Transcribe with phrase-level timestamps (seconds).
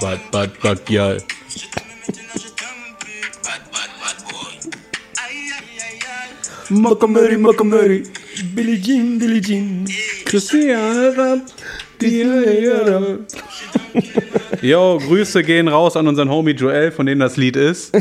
[0.00, 1.16] Bad, bad, bad, ja.
[6.70, 8.04] Montgomery, Montgomery,
[8.54, 9.86] Billie Jean, Billie Jean,
[10.24, 11.42] Christiane
[12.00, 13.18] Diana.
[14.62, 17.94] Yo, Grüße gehen raus an unseren Homie Joel, von dem das Lied ist.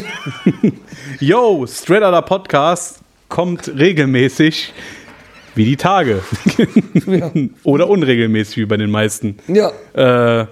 [1.20, 4.72] Yo, Straight Outta Podcast kommt regelmäßig
[5.56, 6.22] wie die Tage.
[7.06, 7.32] Ja.
[7.64, 9.36] Oder unregelmäßig wie bei den meisten.
[9.48, 9.72] Ja.
[9.94, 10.46] Äh,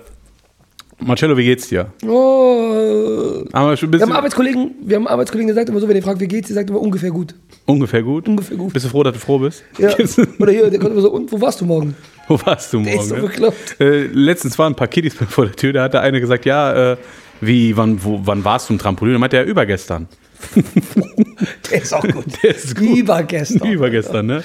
[0.99, 1.87] Marcello, wie geht's dir?
[2.05, 3.43] Oh.
[3.53, 6.03] Haben wir schon Wir haben Arbeitskollegen, wir haben Arbeitskollegen, der sagt immer so, wenn ihr
[6.03, 7.33] fragt, wie geht's, die sagt immer ungefähr gut.
[7.65, 8.27] ungefähr gut?
[8.27, 8.73] Ungefähr gut.
[8.73, 9.63] Bist du froh, dass du froh bist?
[9.77, 9.89] Ja.
[10.39, 11.95] Oder hier, der kommt immer so, und wo warst du morgen?
[12.27, 13.27] Wo warst du Der ist so morgen?
[13.27, 13.79] bekloppt.
[13.79, 16.91] Äh, letztens waren ein paar Kiddies vor der Tür, da hat der eine gesagt, ja,
[16.93, 16.97] äh,
[17.39, 19.13] wie, wann, wo, wann warst du im Trampolin?
[19.13, 20.07] Da meinte er, übergestern.
[21.71, 22.25] Der ist auch gut.
[22.43, 22.97] Der ist gut.
[22.97, 23.71] Übergestern.
[23.71, 24.43] Übergestern, ne?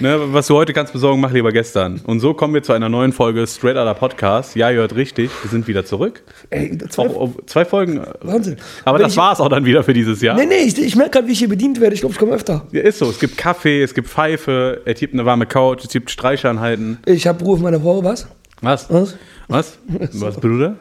[0.00, 0.20] ne?
[0.32, 2.00] Was du heute kannst besorgen, mach lieber gestern.
[2.04, 4.54] Und so kommen wir zu einer neuen Folge Straight Outta Podcast.
[4.56, 6.22] Ja, ihr hört richtig, wir sind wieder zurück.
[6.50, 7.98] Ey, zwei, Auch, auf- zwei Folgen.
[7.98, 8.56] äh, Wahnsinn.
[8.84, 10.36] Aber Wenn das ich- war's auch dann wieder für dieses Jahr.
[10.36, 11.94] Nee, nee, ich, ich merke gerade, wie ich hier bedient werde.
[11.94, 12.66] Ich glaube, ich komme öfter.
[12.72, 13.08] Ja, ist so.
[13.10, 16.98] Es gibt Kaffee, es gibt Pfeife, es gibt eine warme Couch, es gibt Streicheinheiten.
[17.06, 18.26] Ich habe Ruf meiner Frau, was?
[18.64, 18.90] Was?
[18.90, 19.16] Was?
[19.48, 19.78] Was?
[20.12, 20.76] Was, Bruder?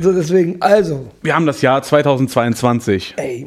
[0.00, 3.14] So, deswegen, also, Wir haben das Jahr 2022.
[3.16, 3.46] ey,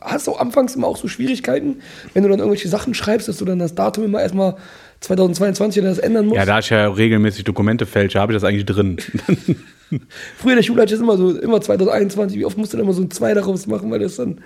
[0.00, 1.80] hast du anfangs immer auch so Schwierigkeiten,
[2.14, 4.56] wenn du dann irgendwelche Sachen schreibst, dass du dann das Datum immer erstmal
[5.00, 6.36] 2022 oder das ändern musst?
[6.36, 8.98] Ja, da ich ja regelmäßig Dokumente fälsche, habe ich das eigentlich drin.
[10.36, 12.76] Früher in der Schule hatte ich das immer so, immer 2021, wie oft musst du
[12.76, 14.40] dann immer so ein 2 daraus machen, weil das dann,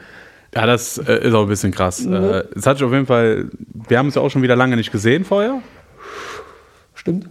[0.54, 2.06] Ja, das äh, ist auch ein bisschen krass.
[2.06, 3.50] Äh, es hat sich auf jeden Fall,
[3.88, 5.60] wir haben uns ja auch schon wieder lange nicht gesehen vorher.
[6.94, 7.28] stimmt.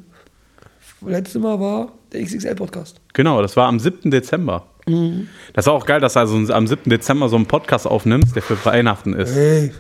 [1.05, 3.01] Letztes Mal war der XXL-Podcast.
[3.13, 4.11] Genau, das war am 7.
[4.11, 4.67] Dezember.
[5.53, 6.89] Das war auch geil, dass du also am 7.
[6.89, 9.35] Dezember so einen Podcast aufnimmst, der für Weihnachten ist.
[9.35, 9.71] Hey.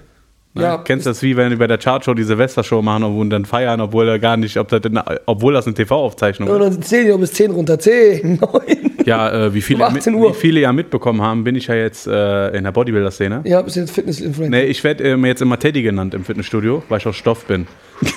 [0.53, 0.63] Ne?
[0.63, 3.45] Ja, Kennst du das wie wenn die bei der Chartshow die Silvestershow machen und dann
[3.45, 6.75] feiern, obwohl er gar nicht, ob das denn, obwohl das eine TV-Aufzeichnung und ist?
[6.75, 7.79] dann 10 Uhr bis 10 runter.
[7.79, 8.61] 10, 9.
[9.05, 10.29] Ja, äh, wie, viele, Um 18 Uhr.
[10.29, 13.41] wie viele ja mitbekommen haben, bin ich ja jetzt äh, in der Bodybuilder-Szene.
[13.45, 14.51] Ja, bist jetzt Fitness-Influencer.
[14.55, 17.45] Nee, ich werde äh, mir jetzt immer Teddy genannt im Fitnessstudio, weil ich aus Stoff
[17.45, 17.65] bin.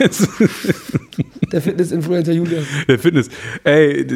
[1.52, 2.66] Der Fitness-Influencer Julian.
[2.88, 3.28] Der Fitness.
[3.64, 4.06] Ey,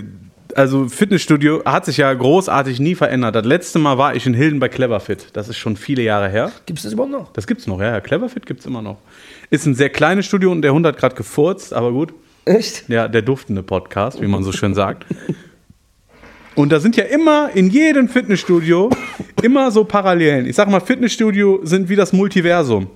[0.55, 3.35] also Fitnessstudio hat sich ja großartig nie verändert.
[3.35, 5.29] Das letzte Mal war ich in Hilden bei Cleverfit.
[5.33, 6.53] Das ist schon viele Jahre her.
[6.67, 7.33] Gibt es das überhaupt noch?
[7.33, 7.93] Das gibt's noch, ja.
[7.93, 8.01] ja.
[8.01, 8.99] Cleverfit gibt's immer noch.
[9.51, 12.13] Ist ein sehr kleines Studio und der Hund hat gerade gefurzt, aber gut.
[12.45, 12.89] Echt?
[12.89, 15.05] Ja, der duftende Podcast, wie man so schön sagt.
[16.55, 18.91] Und da sind ja immer in jedem Fitnessstudio
[19.43, 20.47] immer so Parallelen.
[20.47, 22.89] Ich sag mal, Fitnessstudio sind wie das Multiversum.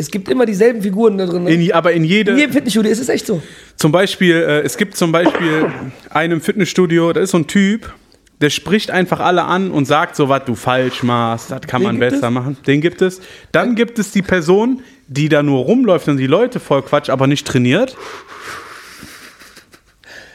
[0.00, 1.42] Es gibt immer dieselben Figuren da drin.
[1.42, 1.52] Ne?
[1.52, 3.42] In, aber in jede, In jedem Fitnessstudio ist es echt so.
[3.74, 5.66] Zum Beispiel, äh, es gibt zum Beispiel
[6.10, 7.92] einem Fitnessstudio, da ist so ein Typ,
[8.40, 11.86] der spricht einfach alle an und sagt so, was du falsch machst, das kann Den
[11.88, 12.32] man besser es?
[12.32, 12.56] machen.
[12.64, 13.20] Den gibt es.
[13.50, 17.26] Dann gibt es die Person, die da nur rumläuft und die Leute voll quatscht, aber
[17.26, 17.96] nicht trainiert.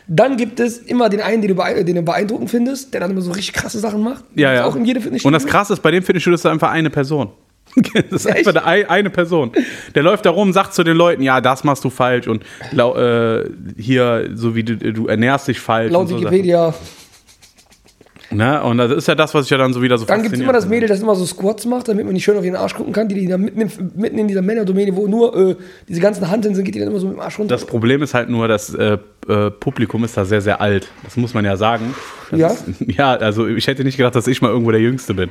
[0.07, 3.21] Dann gibt es immer den einen, den du, den du beeindruckend findest, der dann immer
[3.21, 4.25] so richtig krasse Sachen macht.
[4.35, 4.65] Ja, ja.
[4.65, 5.37] Auch in jedem und Fitnessstudio.
[5.37, 7.31] das Krasse ist, bei dem Fitnessstudio ist da einfach eine Person.
[8.09, 8.37] Das ist Echt?
[8.39, 9.51] einfach der ei- eine Person.
[9.95, 13.43] Der läuft da rum, sagt zu den Leuten, ja, das machst du falsch und äh,
[13.77, 15.91] hier, so wie du, du ernährst dich falsch.
[15.91, 16.71] Laut so Wikipedia.
[16.71, 18.37] Sachen.
[18.37, 18.63] ne?
[18.63, 20.41] Und das ist ja das, was ich ja dann so wieder so Dann gibt es
[20.41, 20.67] immer das.
[20.67, 23.07] Mädel, das immer so Squats macht, damit man nicht schön auf ihren Arsch gucken kann,
[23.07, 25.55] die, die da mitten, in- mitten in dieser Männerdomäne, wo nur äh,
[25.87, 27.53] diese ganzen Hanteln sind, geht die dann immer so mit dem Arsch runter.
[27.55, 28.97] Das Problem ist halt nur, das äh,
[29.27, 30.87] äh, Publikum ist da sehr, sehr alt.
[31.03, 31.93] Das muss man ja sagen.
[32.31, 32.47] Das Ja?
[32.47, 32.63] Ist,
[32.97, 35.29] ja, also ich hätte nicht gedacht, dass ich mal irgendwo der Jüngste bin.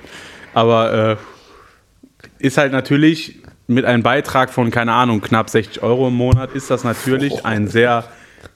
[0.54, 1.16] Aber äh,
[2.38, 6.70] ist halt natürlich mit einem Beitrag von, keine Ahnung, knapp 60 Euro im Monat, ist
[6.70, 8.04] das natürlich ein sehr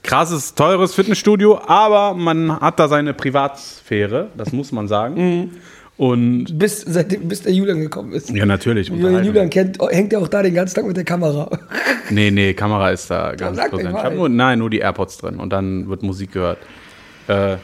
[0.03, 5.53] krasses, teures Fitnessstudio, aber man hat da seine Privatsphäre, das muss man sagen.
[5.97, 8.28] Und bis, seitdem, bis der Julian gekommen ist.
[8.28, 8.88] ja, natürlich.
[8.88, 9.34] Julian, Unterhaltung.
[9.34, 11.49] Julian kennt, hängt ja auch da den ganzen Tag mit der Kamera.
[12.10, 13.97] Nee, nee, Kamera ist da ganz präsent.
[13.97, 16.59] Ich habe nur, nein, nur die AirPods drin und dann wird Musik gehört.
[17.28, 17.56] Äh,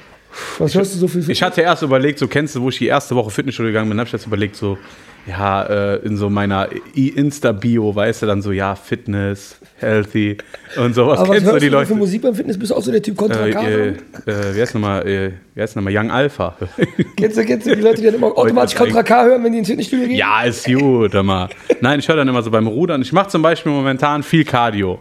[0.58, 2.86] Was hörst du so viel ich hatte erst überlegt, so kennst du, wo ich die
[2.86, 4.78] erste Woche Fitnessstudio gegangen bin, habe ich jetzt überlegt, so,
[5.26, 10.36] ja, äh, in so meiner Insta-Bio, weißt du, dann so, ja, Fitness, healthy
[10.76, 11.20] und sowas.
[11.20, 11.86] Aber was kennst du hörst die du Leute?
[11.86, 12.58] für Musik beim Fitness?
[12.58, 15.60] Bist du auch so der Typ Contra Äh, äh, äh, wie heißt nochmal, äh, wie
[15.60, 16.56] heißt nochmal, Young Alpha?
[17.16, 19.58] Kennst du, kennst du die Leute, die dann immer automatisch Contra K hören, wenn die
[19.58, 20.16] ins Fitnessstudio gehen?
[20.16, 21.48] ja, ist gut, mal.
[21.80, 23.02] Nein, ich höre dann immer so beim Rudern.
[23.02, 25.00] Ich mache zum Beispiel momentan viel Cardio.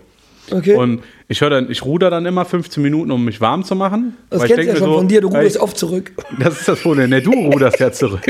[0.51, 0.75] Okay.
[0.75, 4.18] Und ich höre dann, ich ruder dann immer 15 Minuten, um mich warm zu machen.
[4.30, 6.12] das kennst du ja schon so, von dir, du ruderst oft zurück.
[6.40, 7.10] Das ist das Problem.
[7.10, 8.22] Ne, du ruderst ja zurück.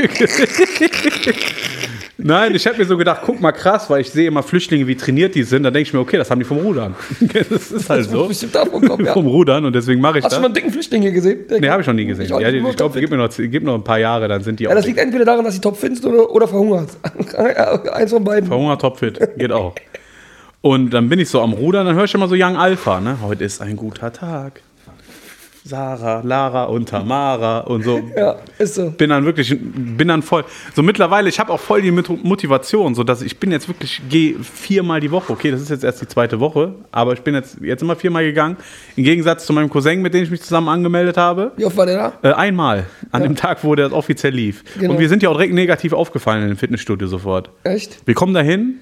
[2.18, 4.94] Nein, ich habe mir so gedacht, guck mal krass, weil ich sehe immer Flüchtlinge, wie
[4.96, 5.62] trainiert die sind.
[5.62, 6.94] Da denke ich mir, okay, das haben die vom Rudern.
[7.50, 8.28] Das ist halt Du so.
[8.28, 9.12] bist davon kommen, ja.
[9.14, 10.36] Vom Rudern und deswegen mache ich Hast du das.
[10.36, 11.46] schon mal einen dicken Flüchtling hier gesehen?
[11.48, 12.24] Der- Nee, habe ich noch nie gesehen.
[12.26, 13.00] Ich ja, ich nur glaube, topfit.
[13.00, 14.98] gib mir, noch, gib noch ein paar Jahre, dann sind die Ja, auch das liegt
[14.98, 16.90] entweder daran, dass sie top findest oder, oder verhungert.
[17.92, 18.46] Eins von beiden.
[18.46, 19.18] Verhunger topfit.
[19.38, 19.74] Geht auch.
[20.60, 23.00] Und dann bin ich so am Rudern, dann höre ich immer so Young Alpha.
[23.00, 23.16] Ne?
[23.22, 24.60] Heute ist ein guter Tag.
[25.64, 28.00] Sarah, Lara und Tamara und so.
[28.16, 28.90] Ja, ist so.
[28.90, 30.44] Bin dann wirklich, bin dann voll.
[30.74, 34.02] So mittlerweile, ich habe auch voll die Mot- Motivation, so dass ich bin jetzt wirklich,
[34.08, 35.32] gehe viermal die Woche.
[35.32, 38.24] Okay, das ist jetzt erst die zweite Woche, aber ich bin jetzt, jetzt immer viermal
[38.24, 38.56] gegangen.
[38.96, 41.52] Im Gegensatz zu meinem Cousin, mit dem ich mich zusammen angemeldet habe.
[41.56, 42.30] Wie oft war der da?
[42.30, 44.64] Äh, einmal, an dem Tag, wo der offiziell lief.
[44.78, 44.94] Genau.
[44.94, 47.50] Und wir sind ja auch direkt negativ aufgefallen in dem Fitnessstudio sofort.
[47.62, 48.04] Echt?
[48.04, 48.80] Wir kommen dahin,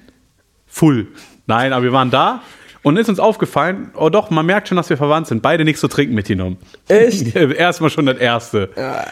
[0.65, 1.07] full.
[1.45, 2.41] Nein, aber wir waren da
[2.83, 5.41] und ist uns aufgefallen, oh doch, man merkt schon, dass wir verwandt sind.
[5.41, 6.57] Beide nichts zu trinken mitgenommen.
[6.87, 7.35] Echt?
[7.35, 8.67] Erstmal schon das Erste.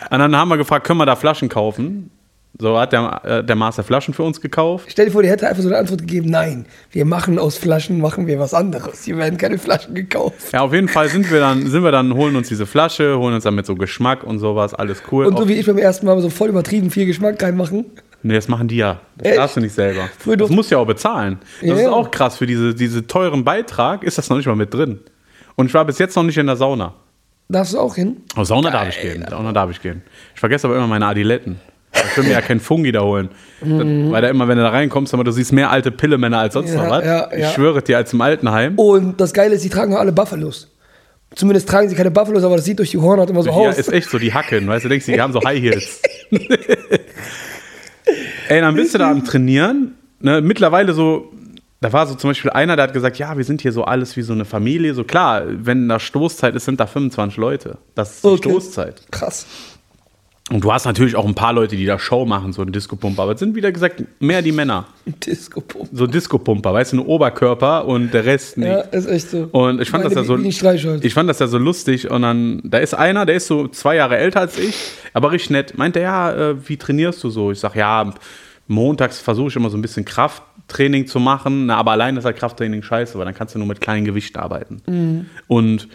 [0.09, 2.11] Und dann haben wir gefragt, können wir da Flaschen kaufen?
[2.61, 4.87] So hat der, äh, der Master Flaschen für uns gekauft.
[4.89, 8.01] Stell dir vor, die hätte einfach so eine Antwort gegeben, nein, wir machen aus Flaschen,
[8.01, 9.05] machen wir was anderes.
[9.05, 10.51] Hier werden keine Flaschen gekauft.
[10.51, 13.35] Ja, auf jeden Fall sind wir dann, sind wir dann, holen uns diese Flasche, holen
[13.35, 15.27] uns dann mit so Geschmack und sowas, alles cool.
[15.27, 17.85] Und so wie ich beim ersten Mal so voll übertrieben viel Geschmack reinmachen.
[18.21, 18.99] Nee, das machen die ja.
[19.17, 19.37] Das Echt?
[19.37, 20.09] darfst du nicht selber.
[20.17, 21.39] Früher das musst du ja auch bezahlen.
[21.61, 21.91] Das Ja, ist ja.
[21.91, 22.37] auch krass.
[22.37, 24.99] Für diese, diese teuren Beitrag ist das noch nicht mal mit drin.
[25.55, 26.93] Und ich war bis jetzt noch nicht in der Sauna.
[27.47, 28.17] Darfst du auch hin?
[28.37, 29.25] Oh, Sauna darf ich gehen.
[29.29, 30.01] Sauna darf ich gehen.
[30.33, 31.59] Ich vergesse aber immer meine Adiletten.
[31.91, 33.29] Ich will mir ja keinen Fungi da holen.
[33.61, 36.53] Das, weil da immer, wenn du da reinkommst, aber du siehst mehr alte Pillemänner als
[36.53, 37.03] sonst Ja, noch was.
[37.05, 37.49] ja, Ich ja.
[37.51, 38.75] schwöre dir, als im Altenheim.
[38.77, 40.67] Und das Geile ist, die tragen alle Buffalos.
[41.35, 43.77] Zumindest tragen sie keine Buffalos, aber das sieht durch die Hornhaut immer so Ja, aus.
[43.77, 46.01] ist echt so, die Hacken, weißt du, denkst du, die haben so High Heels.
[48.47, 51.31] Ey, dann bist du da am Trainieren, ne, mittlerweile so,
[51.81, 54.17] da war so zum Beispiel einer, der hat gesagt, ja, wir sind hier so alles
[54.17, 57.77] wie so eine Familie, so klar, wenn da Stoßzeit ist, sind da 25 Leute.
[57.95, 58.49] Das ist die Okay.
[58.49, 59.01] Stoßzeit.
[59.11, 59.45] Krass.
[60.49, 63.23] Und du hast natürlich auch ein paar Leute, die da Show machen, so ein Disco-Pumper,
[63.23, 64.85] aber es sind wieder gesagt mehr die Männer.
[65.05, 65.89] Disco-Pump.
[65.91, 68.67] So Disco-Pumper, weißt du, ein Oberkörper und der Rest nicht.
[68.67, 69.49] Ja, ist echt so.
[69.51, 70.97] Und ich fand Meine das ja so.
[71.01, 72.09] Ich fand das ja so lustig.
[72.09, 74.75] Und dann, da ist einer, der ist so zwei Jahre älter als ich,
[75.13, 75.77] aber richtig nett.
[75.77, 77.51] Meint er, ja, äh, wie trainierst du so?
[77.51, 78.13] Ich sag, ja,
[78.67, 82.37] montags versuche ich immer so ein bisschen Krafttraining zu machen, na, aber allein ist halt
[82.37, 84.81] Krafttraining scheiße, weil dann kannst du nur mit kleinen Gewichten arbeiten.
[84.87, 85.25] Mhm.
[85.47, 85.87] Und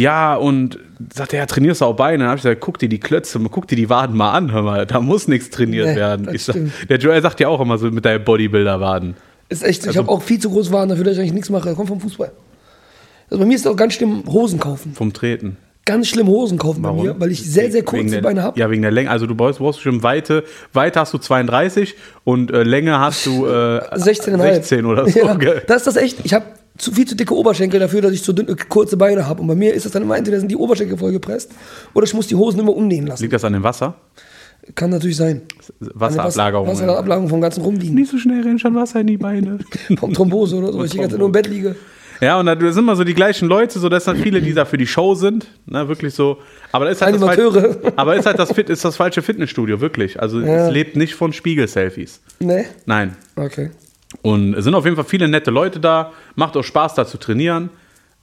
[0.00, 0.78] ja, und
[1.14, 2.18] sagt er, ja, trainierst du auch Beine?
[2.24, 4.62] Dann hab ich gesagt, guck dir die Klötze, guck dir die Waden mal an, hör
[4.62, 6.28] mal, da muss nichts trainiert Nee, werden.
[6.38, 6.56] sag,
[6.88, 9.14] der Joel sagt ja auch immer so mit deinen Bodybuilder-Waden.
[9.48, 9.90] Ist echt so.
[9.90, 11.74] Ich Also- habe auch viel zu groß Waren dafür, dass ich eigentlich nichts mache.
[11.74, 12.30] Kommt vom Fußball.
[13.30, 14.92] Also bei mir ist es auch ganz schlimm, Hosen kaufen.
[14.94, 15.56] Vom Treten.
[15.84, 18.60] Ganz schlimm Hosen kaufen bei mir, weil ich sehr, sehr kurze der- Beine habe.
[18.60, 19.10] Ja, wegen der Länge.
[19.10, 20.44] Also du brauchst, brauchst bestimmt Weite.
[20.74, 23.48] Weite hast du 32 und äh, Länge hast du äh,
[23.96, 24.38] 16,5.
[24.54, 25.18] 16 oder so.
[25.18, 25.34] Ja,
[25.66, 26.18] das ist das echt.
[26.24, 26.44] Ich habe
[26.78, 29.42] zu viel zu dicke Oberschenkel dafür, dass ich so dünne, kurze Beine habe.
[29.42, 31.50] Und bei mir ist das dann immer entweder sind die Oberschenkel vollgepresst
[31.94, 33.22] oder ich muss die Hosen immer umnähen lassen.
[33.22, 33.94] Liegt das an dem Wasser?
[34.74, 35.42] Kann natürlich sein.
[35.80, 36.66] Wasserablagerung.
[36.68, 37.94] Wasserablagerung vom ganzen Rumliegen.
[37.94, 39.58] Nicht so schnell rennt schon Wasser in die Beine.
[39.98, 41.74] Vom Thrombose oder so, weil ich die ganze Zeit nur im Bett liege.
[42.20, 44.64] ja, und da sind immer so die gleichen Leute, so dass dann viele, die da
[44.64, 46.38] für die Show sind, ne, wirklich so.
[46.72, 47.76] Aber da ist halt das, Animateure.
[47.96, 50.20] aber ist halt das, Fit, ist das falsche Fitnessstudio, wirklich.
[50.20, 50.66] Also Ja.
[50.66, 52.20] es lebt nicht von Spiegel-Selfies.
[52.40, 52.66] Ne?
[52.84, 53.16] Nein.
[53.36, 53.70] Okay.
[54.22, 57.18] Und es sind auf jeden Fall viele nette Leute da, macht auch Spaß da zu
[57.18, 57.70] trainieren.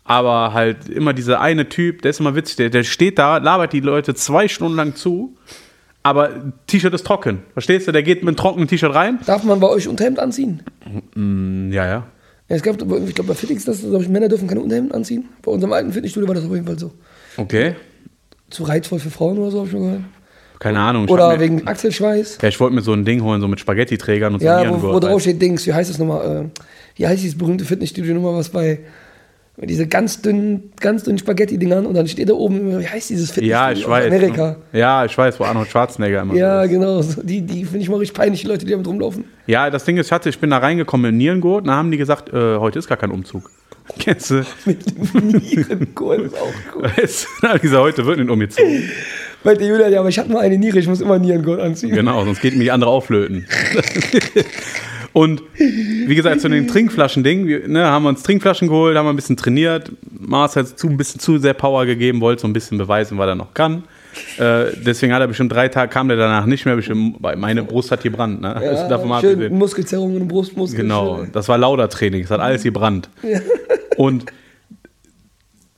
[0.04, 3.74] Aber halt immer dieser eine Typ, der ist immer witzig, der, der steht da, labert
[3.74, 5.36] die Leute zwei Stunden lang zu,
[6.04, 7.40] aber T-Shirt ist trocken.
[7.54, 7.92] Verstehst du?
[7.92, 9.18] Der geht mit einem trockenen T-Shirt rein.
[9.26, 10.62] Darf man bei euch Unterhemd anziehen?
[11.16, 12.04] Mm, Ja, ja.
[12.48, 15.30] Ja, es gab, ich glaube, bei Fittings, das, ich, Männer dürfen keine Unterhemden anziehen.
[15.42, 16.92] Bei unserem alten Fitnessstudio war das auf jeden Fall so.
[17.38, 17.74] Okay.
[18.52, 20.02] Zu reizvoll für Frauen oder so, habe ich schon gehört.
[20.60, 21.08] Keine Ahnung.
[21.10, 22.40] Oder hab mir, wegen Achselschweiß.
[22.42, 24.94] ja, ich wollte mir so ein Ding holen, so mit Spaghetti-Trägern und so Ja, wo,
[24.94, 26.46] wo drauf steht Dings, wie heißt das nochmal?
[26.46, 26.60] Äh,
[26.96, 28.80] wie heißt dieses berühmte Fitnessstudio nochmal, was bei
[29.58, 33.32] diese ganz dünnen, ganz dünnen Spaghetti-Dingern und dann steht da oben, immer, wie heißt dieses
[33.32, 34.06] Fitnessstudio Ja, ich aus weiß.
[34.08, 34.56] Amerika?
[34.74, 36.72] Ja, ich weiß, wo Arnold Schwarzenegger immer Ja, ist.
[36.72, 37.02] genau.
[37.24, 39.24] Die, die finde ich mal richtig peinlich, die Leute, die damit rumlaufen.
[39.48, 41.90] Ja, das Ding ist, ich, hatte, ich bin da reingekommen im Nierengurt und dann haben
[41.92, 43.50] die gesagt, äh, heute ist gar kein Umzug.
[44.00, 44.44] Kennst du?
[44.66, 46.84] Mit dem Nierengurt ist auch cool.
[46.98, 47.28] Weißt du?
[47.42, 48.90] Dann haben die gesagt, heute wird nicht umgezogen.
[49.46, 51.92] Weil der Julian, ja, aber ich habe nur eine Niere, ich muss immer Nierengurt anziehen.
[51.92, 53.46] Genau, sonst geht die andere aufflöten.
[55.14, 59.16] Und wie gesagt, zu den Trinkflaschen-Ding, ne, haben wir uns Trinkflaschen geholt, haben wir ein
[59.16, 59.92] bisschen trainiert.
[60.20, 63.28] Mars hat zu, ein bisschen zu sehr Power gegeben, wollte so ein bisschen beweisen, was
[63.28, 63.84] er noch kann.
[64.38, 66.76] Äh, deswegen hat er bestimmt drei Tage, kam der danach nicht mehr.
[66.76, 68.42] Bestimmt, meine Brust hat gebrannt.
[68.42, 68.60] Ne?
[68.62, 69.58] Ja, Davon mal schön abgesehen.
[69.58, 70.82] Muskelzerrungen und Brustmuskeln.
[70.82, 71.32] Genau, schön.
[71.32, 73.10] das war Laudertraining, es hat alles gebrannt.
[73.96, 74.26] Und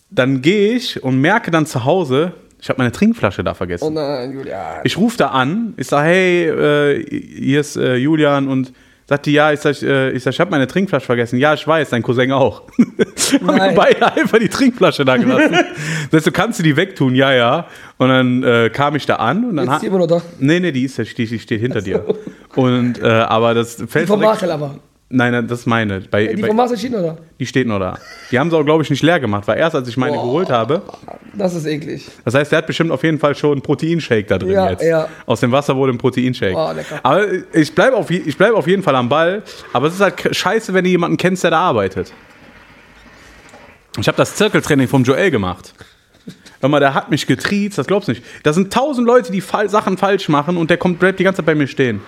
[0.10, 3.86] dann gehe ich und merke dann zu Hause, ich habe meine Trinkflasche da vergessen.
[3.86, 4.82] Oh nein, Julian.
[4.84, 8.74] Ich rufe da an, ich sage, hey, äh, hier ist äh, Julian und
[9.08, 11.40] sagt die, ja, ich sag, äh, ich, sag, ich habe meine Trinkflasche vergessen.
[11.40, 12.64] Ja, ich weiß, dein Cousin auch.
[13.48, 15.56] haben beide einfach die Trinkflasche da gelassen.
[16.12, 17.68] heißt, du kannst du die wegtun, ja, ja.
[17.98, 20.22] Und dann äh, kam ich da an und dann ist die immer noch da.
[20.40, 22.04] Nee, nee, die ist, die, die steht hinter dir.
[22.56, 24.80] Und, äh, aber das fällt Die vom Marcel aber.
[25.10, 26.02] Nein, nein, das ist meine.
[26.02, 27.18] Bei, Die bei, Marcel steht noch da.
[27.40, 27.98] die steht noch da.
[28.30, 30.24] Die haben sie auch, glaube ich, nicht leer gemacht, weil erst als ich meine Boah.
[30.24, 30.82] geholt habe,
[31.34, 32.06] Das ist eklig.
[32.26, 34.84] das heißt, der hat bestimmt auf jeden Fall schon einen Proteinshake da drin Ja, jetzt.
[34.84, 35.08] ja.
[35.26, 36.74] Aus dem Wasser wurde ein Proteinshake.
[36.76, 37.00] Lecker.
[37.04, 39.44] aber ich bleibe auf, ich bleib auf jeden Fall am Ball.
[39.72, 42.12] Aber es ist halt scheiße, wenn du jemanden kennst, der da arbeitet.
[44.00, 45.74] Ich habe das Zirkeltraining vom Joel gemacht.
[46.60, 48.24] Hör mal, der hat mich getriezt, das glaubst du nicht.
[48.44, 51.46] Da sind tausend Leute, die Sachen falsch machen und der kommt bleibt die ganze Zeit
[51.46, 52.02] bei mir stehen.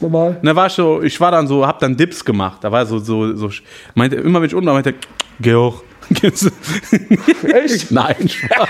[0.00, 0.38] Ist normal.
[0.40, 2.64] Und da war ich so, ich war dann so, hab dann Dips gemacht.
[2.64, 3.50] Da war so, so, so
[3.94, 4.94] meinte, immer wenn ich unten war, meinte,
[5.40, 5.82] geh hoch.
[7.42, 7.90] Echt?
[7.90, 8.68] Nein, Spaß.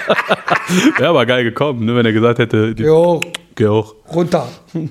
[0.99, 3.21] Wäre aber geil gekommen, ne, wenn er gesagt hätte, Jo,
[3.55, 3.95] geh hoch.
[4.13, 4.49] runter.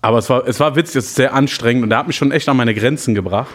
[0.00, 2.30] Aber es war, es war witzig, es ist sehr anstrengend und der hat mich schon
[2.30, 3.54] echt an meine Grenzen gebracht.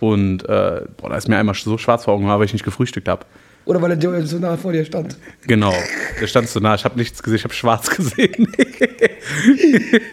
[0.00, 3.06] Und äh, boah, da ist mir einmal so schwarz vor Augen, weil ich nicht gefrühstückt
[3.08, 3.24] habe.
[3.64, 5.16] Oder weil der Joel so nah vor dir stand.
[5.46, 5.74] Genau,
[6.20, 8.48] der stand so nah, ich habe nichts gesehen, ich habe schwarz gesehen.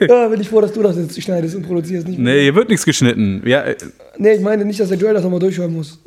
[0.07, 2.07] Ja, bin ich froh, dass du das jetzt schneidest und produzierst.
[2.07, 3.41] Nicht nee, hier wird nichts geschnitten.
[3.45, 3.75] Ja, äh,
[4.17, 5.99] nee, ich meine nicht, dass der Joel das nochmal durchhören muss.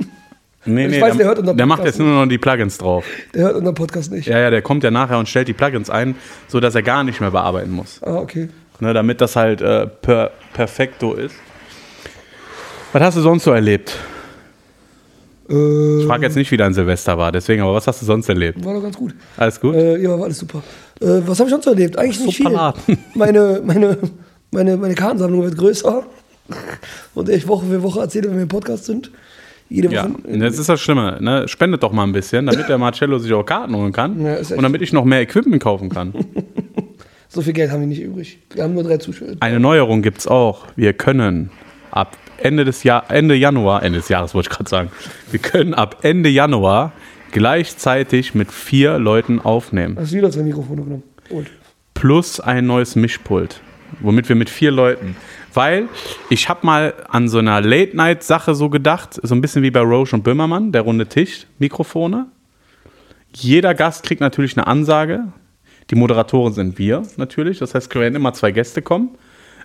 [0.67, 2.77] nee, Ich nee, weiß, der, der hört unseren der macht jetzt nur noch die Plugins
[2.79, 3.05] drauf.
[3.35, 4.29] Der hört unseren Podcast nicht.
[4.29, 6.17] Ja, ja, der kommt ja nachher und stellt die Plugins ein,
[6.49, 8.03] sodass er gar nicht mehr bearbeiten muss.
[8.03, 8.49] Ah, okay.
[8.81, 11.35] Ne, damit das halt äh, per, perfekto ist.
[12.93, 13.97] Was hast du sonst so erlebt?
[15.49, 18.29] Äh, Ich frage jetzt nicht, wie dein Silvester war, deswegen, aber was hast du sonst
[18.29, 18.65] erlebt?
[18.65, 19.15] war doch ganz gut.
[19.37, 19.75] Alles gut?
[19.75, 20.63] Äh, ja, war alles super.
[21.01, 21.97] Äh, was habe ich sonst so erlebt?
[21.99, 22.51] Eigentlich nicht viel.
[23.15, 23.99] Meine, meine,
[24.51, 26.03] meine, meine Kartensammlung wird größer.
[27.15, 29.11] Und ich Woche für Woche erzähle, wenn wir im Podcast sind.
[29.71, 30.13] Jede Ja, Woche.
[30.27, 31.19] und jetzt ist das Schlimme.
[31.21, 31.47] Ne?
[31.47, 34.63] Spendet doch mal ein bisschen, damit der Marcello sich auch Karten holen kann Ja, und
[34.63, 36.15] damit ich noch mehr Equipment kaufen kann.
[37.31, 38.39] So viel Geld haben wir nicht übrig.
[38.55, 39.29] Wir haben nur drei Zuschauer.
[39.41, 40.65] Eine Neuerung gibt es auch.
[40.77, 41.51] Wir können
[41.91, 44.91] ab Ende des Jahr, Ende Januar, Ende des Jahres wollte ich gerade sagen,
[45.31, 46.93] wir können ab Ende Januar
[47.33, 49.97] gleichzeitig mit vier Leuten aufnehmen.
[49.99, 51.03] Hast du wieder zwei Mikrofone genommen?
[51.31, 51.49] Und?
[51.99, 53.61] plus ein neues Mischpult,
[53.99, 55.17] womit wir mit vier Leuten,
[55.53, 55.89] weil
[56.31, 60.15] ich habe mal an so einer Late-Night-Sache so gedacht, so ein bisschen wie bei Roche
[60.15, 62.27] und Böhmermann, der runde Tisch, Mikrofone.
[63.35, 65.25] Jeder Gast kriegt natürlich eine Ansage.
[65.91, 69.11] Die Moderatoren sind wir natürlich, das heißt, können immer zwei Gäste kommen.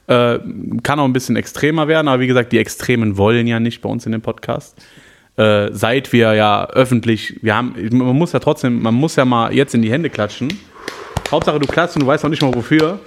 [0.07, 0.39] Äh,
[0.83, 3.89] kann auch ein bisschen extremer werden, aber wie gesagt, die Extremen wollen ja nicht bei
[3.89, 4.75] uns in dem Podcast.
[5.37, 9.53] Äh, seit wir ja öffentlich, wir haben, man muss ja trotzdem, man muss ja mal
[9.53, 10.49] jetzt in die Hände klatschen.
[11.31, 12.99] Hauptsache du klatschst und du weißt noch nicht mal wofür.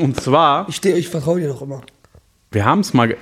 [0.00, 1.82] Und zwar, Ich stehe, ich vertraue dir doch immer.
[2.52, 3.16] wir haben es mal,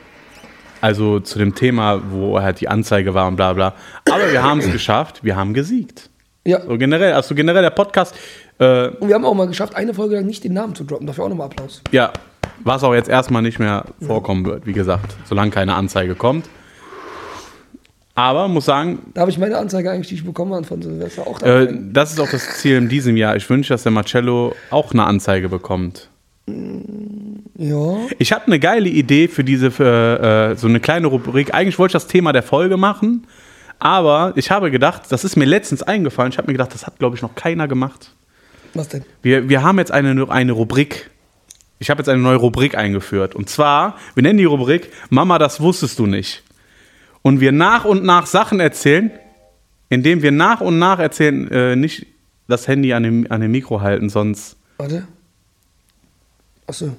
[0.80, 3.74] also zu dem Thema, wo halt die Anzeige war und bla bla.
[4.10, 6.10] Aber wir haben es geschafft, wir haben gesiegt.
[6.44, 6.60] Ja.
[6.60, 8.14] So generell, also generell der Podcast,
[8.58, 11.06] äh, Und wir haben auch mal geschafft, eine Folge lang nicht den Namen zu droppen.
[11.06, 11.82] Dafür auch nochmal Applaus.
[11.92, 12.12] ja,
[12.64, 16.48] was auch jetzt erstmal nicht mehr vorkommen wird, wie gesagt, solange keine Anzeige kommt.
[18.14, 21.26] Aber muss sagen, Da habe ich meine Anzeige eigentlich, die ich bekommen habe von Silvester
[21.26, 21.62] auch da.
[21.62, 23.36] äh, das ist auch das Ziel in diesem Jahr.
[23.36, 26.10] Ich wünsche, dass der Marcello auch eine Anzeige bekommt.
[26.46, 27.96] ja.
[28.18, 31.54] Ich habe eine geile Idee für diese, für, äh, so eine kleine Rubrik.
[31.54, 33.26] Eigentlich wollte ich das Thema der Folge machen,
[33.78, 36.32] aber ich habe gedacht, das ist mir letztens eingefallen.
[36.32, 38.10] Ich habe mir gedacht, das hat, glaube ich, noch keiner gemacht.
[38.74, 39.04] Was denn?
[39.22, 41.10] Wir, wir haben jetzt eine, eine Rubrik.
[41.82, 43.34] Ich habe jetzt eine neue Rubrik eingeführt.
[43.34, 46.44] Und zwar, wir nennen die Rubrik Mama, das wusstest du nicht.
[47.22, 49.10] Und wir nach und nach Sachen erzählen,
[49.88, 52.06] indem wir nach und nach erzählen, äh, nicht
[52.46, 54.56] das Handy an dem, an dem Mikro halten, sonst.
[54.76, 55.08] Warte.
[56.68, 56.96] Achso.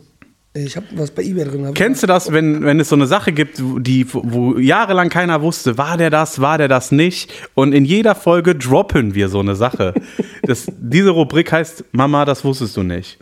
[0.55, 1.73] Ich habe was bei eBay drin.
[1.73, 5.41] Kennst du das, wenn, wenn es so eine Sache gibt, wo- die, wo jahrelang keiner
[5.41, 7.31] wusste, war der das, war der das nicht?
[7.55, 9.93] Und in jeder Folge droppen wir so eine Sache.
[10.45, 13.17] Das, diese Rubrik heißt Mama, das wusstest du nicht.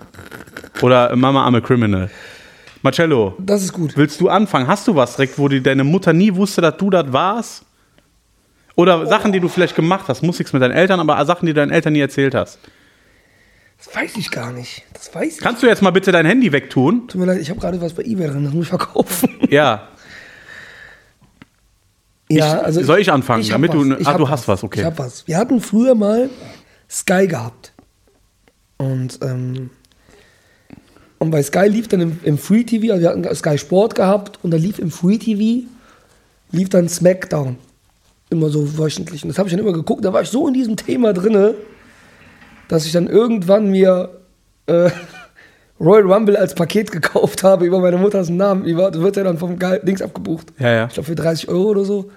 [0.82, 2.10] Oder Mama, I'm a criminal.
[2.82, 3.96] Marcello, Das ist gut.
[3.96, 4.66] willst du anfangen?
[4.68, 7.64] Hast du was direkt, wo die, deine Mutter nie wusste, dass du das warst?
[8.76, 11.54] Oder Sachen, die du vielleicht gemacht hast, muss nichts mit deinen Eltern, aber Sachen, die
[11.54, 12.58] du deinen Eltern nie erzählt hast.
[13.84, 14.84] Das weiß ich gar nicht.
[14.94, 15.40] Das weiß ich.
[15.40, 17.08] Kannst du jetzt mal bitte dein Handy wegtun?
[17.08, 18.44] Tut mir leid, ich habe gerade was bei eBay drin.
[18.46, 19.30] Das muss ich verkaufen.
[19.50, 19.88] Ja.
[22.30, 24.00] Ja, Ich- soll ich anfangen, hab damit du- was.
[24.00, 24.80] Ich ah, hab du hast was, okay.
[24.80, 25.28] Ich habe was.
[25.28, 26.30] Wir hatten früher mal
[26.90, 27.74] Sky gehabt.
[28.78, 29.70] Und, ähm,
[31.20, 34.40] und bei Sky lief dann im, im Free TV, also wir hatten Sky Sport gehabt
[34.44, 35.68] und da lief im Free TV,
[36.52, 37.58] lief dann SmackDown.
[38.30, 39.24] Immer so wöchentlich.
[39.24, 40.06] Und das habe ich dann immer geguckt.
[40.06, 41.56] Da war ich so in diesem Thema drinne,
[42.72, 44.10] dass ich dann irgendwann mir
[44.68, 44.90] äh,
[45.80, 48.64] Royal Rumble als Paket gekauft habe über meine Mutters Namen.
[48.66, 50.48] Die war- Das wird ja dann vom Dings abgebucht.
[50.60, 50.86] Ja, ja.
[50.88, 52.10] Ich glaube für 30 Euro oder so.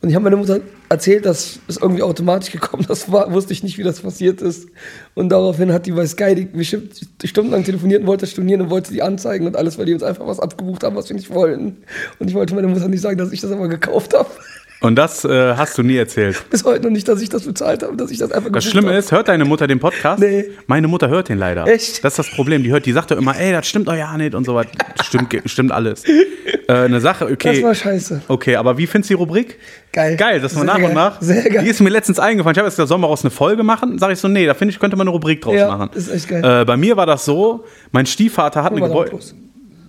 [0.00, 3.10] Und ich habe meiner Mutter erzählt, dass es irgendwie automatisch gekommen ist.
[3.10, 4.68] war, wusste ich nicht, wie das passiert ist.
[5.14, 8.70] Und daraufhin hat die bei Sky die bestimmt stundenlang telefoniert und wollte das stornieren und
[8.70, 11.30] wollte die anzeigen und alles, weil die uns einfach was abgebucht haben, was wir nicht
[11.30, 11.78] wollten.
[12.20, 14.28] Und ich wollte meiner Mutter nicht sagen, dass ich das aber gekauft habe.
[14.80, 16.44] Und das äh, hast du nie erzählt.
[16.50, 18.88] Bis heute noch nicht, dass ich das bezahlt habe, dass ich das einfach Das Schlimme
[18.90, 18.98] habe.
[18.98, 20.20] ist, hört deine Mutter den Podcast?
[20.22, 20.44] Nee.
[20.68, 21.66] Meine Mutter hört den leider.
[21.66, 22.04] Echt?
[22.04, 22.62] Das ist das Problem.
[22.62, 24.66] Die hört, die sagt doch immer, ey, das stimmt doch ja nicht und so was.
[25.02, 26.04] Stimmt, stimmt alles.
[26.06, 27.54] Äh, eine Sache, okay.
[27.56, 28.22] Das war scheiße.
[28.28, 29.58] Okay, aber wie findest du die Rubrik?
[29.92, 30.16] Geil.
[30.16, 30.84] Geil, wir Sehr nach geil.
[30.84, 31.20] und nach.
[31.20, 31.64] Sehr geil.
[31.64, 32.54] Die ist mir letztens eingefallen.
[32.54, 33.98] Ich habe jetzt, da sollen wir aus eine Folge machen.
[33.98, 35.90] Sag ich so, nee, da finde ich, könnte man eine Rubrik draus Ja, machen.
[35.94, 36.44] ist echt geil.
[36.62, 39.24] Äh, bei mir war das so, mein Stiefvater hat eine Guck mal, Gebäude.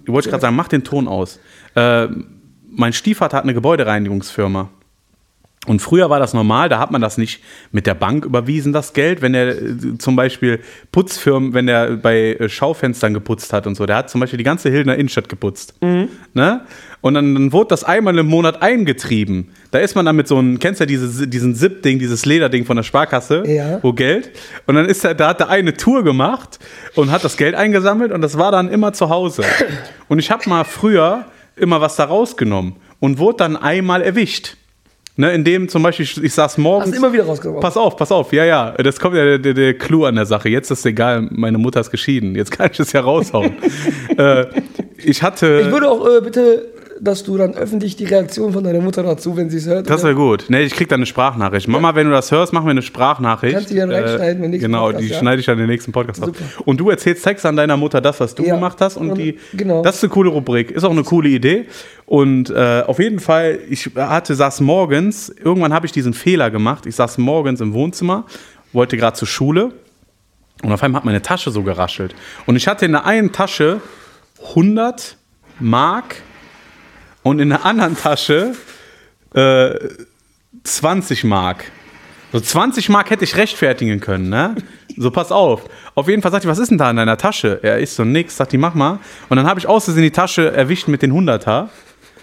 [0.05, 1.39] Du wolltest gerade sagen, mach den Ton aus.
[1.75, 2.07] Äh,
[2.71, 4.69] mein Stiefvater hat eine Gebäudereinigungsfirma.
[5.67, 8.93] Und früher war das normal, da hat man das nicht mit der Bank überwiesen, das
[8.93, 10.61] Geld, wenn er äh, zum Beispiel
[10.93, 14.45] Putzfirmen, wenn er bei äh, Schaufenstern geputzt hat und so, der hat zum Beispiel die
[14.45, 15.75] ganze Hildener Innenstadt geputzt.
[15.81, 16.61] Ne?
[17.01, 19.49] Und dann, dann wurde das einmal im Monat eingetrieben.
[19.71, 22.63] Da ist man dann mit so einem, kennst du ja diese, diesen Zip-Ding, dieses Lederding
[22.65, 23.79] von der Sparkasse, Ja.
[23.83, 24.31] wo Geld.
[24.65, 26.57] Und dann ist er, da hat er eine Tour gemacht
[26.95, 29.43] und hat das Geld eingesammelt und das war dann immer zu Hause.
[30.07, 31.25] Und ich habe mal früher
[31.57, 34.55] immer was da rausgenommen und wurde dann einmal erwischt.
[35.19, 36.91] Ne, indem zum Beispiel, ich, saß morgens.
[36.91, 37.59] Hast immer wieder rausgebracht?
[37.59, 38.71] Pass auf, pass auf, ja, ja.
[38.71, 40.47] Das kommt ja der, der, der Clou an der Sache.
[40.47, 42.35] Jetzt ist egal, meine Mutter ist geschieden.
[42.35, 43.51] Jetzt kann ich es ja raushauen.
[44.17, 44.45] äh,
[44.95, 45.63] ich hatte.
[45.65, 49.37] Ich würde auch äh, bitte, dass du dann öffentlich die Reaktion von deiner Mutter dazu,
[49.37, 49.89] wenn sie es hört.
[49.89, 50.45] Das wäre gut.
[50.49, 51.67] Nee, ich krieg dann eine Sprachnachricht.
[51.67, 53.53] Mama, wenn du das hörst, mach mir eine Sprachnachricht.
[53.53, 55.19] Kannst du die dann reinschneiden im nächsten Genau, Podcast, die ja?
[55.19, 56.31] schneide ich dann in den nächsten Podcast ab.
[56.65, 58.55] Und du erzählst Text an deiner Mutter das, was du Ja.
[58.55, 58.97] gemacht hast.
[58.97, 59.81] Und, Und- die, genau.
[59.81, 60.71] das ist eine coole Rubrik.
[60.71, 61.65] Ist auch eine coole Idee.
[62.05, 66.85] Und äh, auf jeden Fall, ich hatte, saß morgens, irgendwann habe ich diesen Fehler gemacht.
[66.85, 68.25] Ich saß morgens im Wohnzimmer,
[68.73, 69.71] wollte gerade zur Schule.
[70.63, 72.13] Und auf einmal hat meine Tasche so geraschelt.
[72.45, 73.79] Und ich hatte in der einen Tasche
[74.55, 75.15] 100
[75.59, 76.17] Mark
[77.29, 78.55] und in der anderen Tasche
[79.35, 79.75] äh,
[80.63, 81.71] 20 Mark.
[82.31, 84.55] So 20 Mark hätte ich rechtfertigen können, ne?
[84.97, 85.65] So, pass auf.
[85.93, 87.59] Auf jeden Fall sagt die, was ist denn da in deiner Tasche?
[87.61, 88.97] Er ist so nix, sagt die, mach mal.
[89.29, 91.69] Und dann habe ich aus Versehen die Tasche erwischt mit den 100er.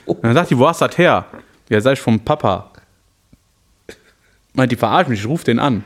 [0.07, 1.25] Und dann sagt die, wo hast du das her?
[1.69, 2.73] Ja, sag ich vom Papa.
[4.55, 5.85] Meint die, verarsch mich, ich ruf den an.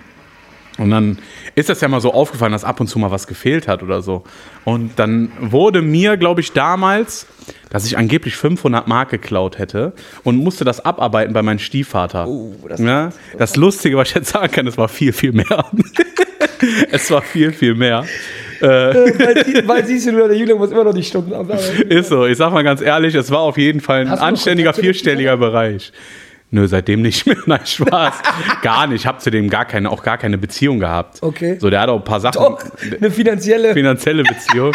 [0.80, 1.18] Und dann
[1.54, 4.00] ist das ja mal so aufgefallen, dass ab und zu mal was gefehlt hat oder
[4.00, 4.24] so.
[4.64, 7.26] Und dann wurde mir, glaube ich, damals,
[7.68, 9.92] dass ich angeblich 500 Mark geklaut hätte
[10.24, 12.26] und musste das abarbeiten bei meinem Stiefvater.
[12.26, 15.66] Oh, das- ja, das Lustige, was ich jetzt sagen kann, es war viel, viel mehr.
[16.90, 18.04] es war viel, viel mehr.
[18.60, 21.90] weil, sie, weil siehst du, der Julian muss immer noch die Stunden abarbeiten.
[21.90, 25.36] Ist so, ich sag mal ganz ehrlich, es war auf jeden Fall ein anständiger vierstelliger
[25.36, 25.92] Bereich.
[26.52, 27.36] Nö, seitdem nicht mehr.
[27.46, 28.14] Nein, Spaß.
[28.62, 29.02] gar nicht.
[29.02, 31.22] Ich habe zu dem gar keine, auch gar keine Beziehung gehabt.
[31.22, 31.56] Okay.
[31.60, 32.34] So, der hat auch ein paar Sachen.
[32.42, 32.58] Doch,
[33.00, 33.72] eine finanzielle.
[33.74, 34.72] finanzielle Beziehung.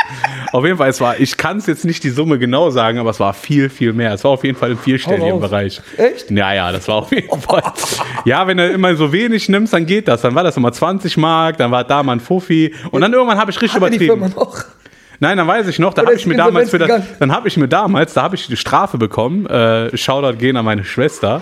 [0.53, 3.09] auf jeden Fall, es war, ich kann es jetzt nicht die Summe genau sagen, aber
[3.09, 4.13] es war viel, viel mehr.
[4.13, 5.39] Es war auf jeden Fall im vierstelligen.
[5.39, 5.81] Bereich.
[5.97, 6.31] Echt?
[6.31, 7.61] Ja, ja, das war auf jeden Fall.
[8.23, 10.21] Ja, wenn du immer so wenig nimmst, dann geht das.
[10.21, 13.37] Dann war das immer 20 Mark, dann war da mal ein Fuffi und dann irgendwann
[13.37, 14.31] habe ich richtig Hat er die übertrieben.
[14.31, 14.63] Firma noch?
[15.19, 17.57] Nein, dann weiß ich noch, da habe ich mir damals für das, dann habe ich
[17.57, 19.45] mir damals, da habe ich die Strafe bekommen.
[19.45, 21.41] Äh, Shoutout gehen an meine Schwester.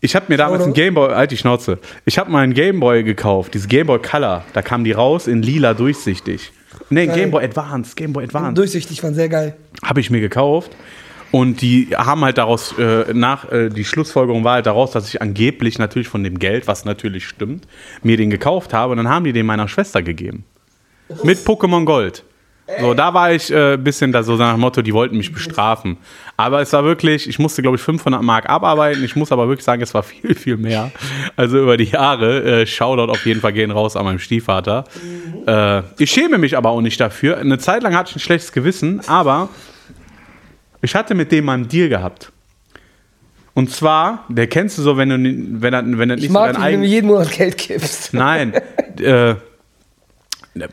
[0.00, 0.74] Ich habe mir damals einen.
[0.74, 1.78] Gameboy, halt die Schnauze.
[2.04, 4.44] Ich habe mal einen Gameboy gekauft, dieses Gameboy Color.
[4.52, 6.52] Da kamen die raus in lila durchsichtig.
[6.90, 7.06] Nee.
[7.06, 9.56] Gameboy Advance, Gameboy Advance Durchsichtig, waren sehr geil.
[9.82, 10.70] habe ich mir gekauft.
[11.32, 15.20] Und die haben halt daraus, äh, nach, äh, die Schlussfolgerung war halt daraus, dass ich
[15.20, 17.66] angeblich natürlich von dem Geld, was natürlich stimmt,
[18.02, 18.92] mir den gekauft habe.
[18.92, 20.44] Und dann haben die den meiner Schwester gegeben.
[21.24, 22.22] Mit Pokémon Gold.
[22.80, 25.32] So, da war ich ein äh, bisschen da so nach dem Motto, die wollten mich
[25.32, 25.98] bestrafen.
[26.36, 29.04] Aber es war wirklich, ich musste glaube ich 500 Mark abarbeiten.
[29.04, 30.90] Ich muss aber wirklich sagen, es war viel, viel mehr.
[31.36, 34.84] Also über die Jahre, äh, Shoutout auf jeden Fall gehen raus an meinem Stiefvater.
[35.46, 37.38] Äh, ich schäme mich aber auch nicht dafür.
[37.38, 39.48] Eine Zeit lang hatte ich ein schlechtes Gewissen, aber
[40.82, 42.32] ich hatte mit dem mal einen Deal gehabt.
[43.54, 46.34] Und zwar, der kennst du so, wenn du, wenn er, wenn er Ich nicht so
[46.34, 48.12] mag dein dich, wenn du eigen, jeden Monat Geld gibst.
[48.12, 48.52] Nein.
[48.98, 49.36] äh,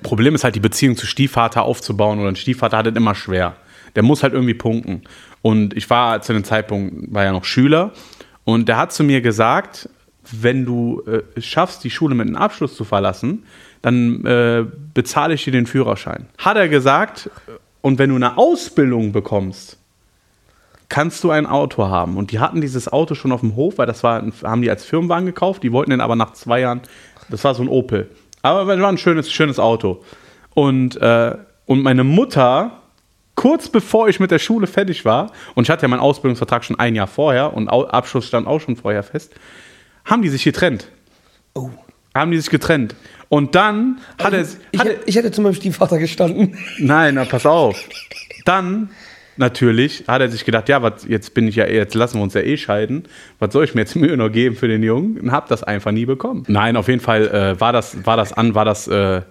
[0.02, 3.56] Problem ist halt, die Beziehung zu Stiefvater aufzubauen oder ein Stiefvater hat es immer schwer.
[3.96, 5.04] Der muss halt irgendwie punkten.
[5.42, 7.92] Und ich war zu dem Zeitpunkt, war ja noch Schüler
[8.46, 9.90] und der hat zu mir gesagt,
[10.32, 13.44] wenn du äh, es schaffst, die Schule mit einem Abschluss zu verlassen,
[13.82, 16.28] dann äh, bezahle ich dir den Führerschein.
[16.38, 17.30] Hat er gesagt,
[17.82, 19.78] und wenn du eine Ausbildung bekommst,
[20.88, 22.18] kannst du ein Auto haben.
[22.18, 24.86] Und die hatten dieses Auto schon auf dem Hof, weil das war, haben die als
[24.86, 25.64] Firmenwagen gekauft.
[25.64, 26.82] Die wollten den aber nach zwei Jahren,
[27.30, 28.10] das war so ein Opel.
[28.44, 30.04] Aber es war ein schönes, schönes Auto.
[30.54, 32.82] Und, äh, und meine Mutter,
[33.36, 36.78] kurz bevor ich mit der Schule fertig war, und ich hatte ja meinen Ausbildungsvertrag schon
[36.78, 39.34] ein Jahr vorher und Abschluss stand auch schon vorher fest,
[40.06, 40.90] haben die sich getrennt.
[41.56, 41.70] Oh.
[42.14, 42.96] Haben die sich getrennt.
[43.30, 46.56] Und dann hat er, Ich, hat er hätte- ich hätte zu meinem Stiefvater gestanden.
[46.78, 47.80] Nein, na, pass auf.
[48.46, 48.92] Dann
[49.38, 52.34] natürlich hat er sich gedacht, ja, was, jetzt bin ich ja, jetzt lassen wir uns
[52.34, 53.04] ja eh scheiden.
[53.40, 55.20] Was soll ich mir jetzt Mühe noch geben für den Jungen?
[55.20, 56.44] Und hab das einfach nie bekommen.
[56.48, 59.22] Nein, auf jeden Fall äh, war das, war das an, war das, äh,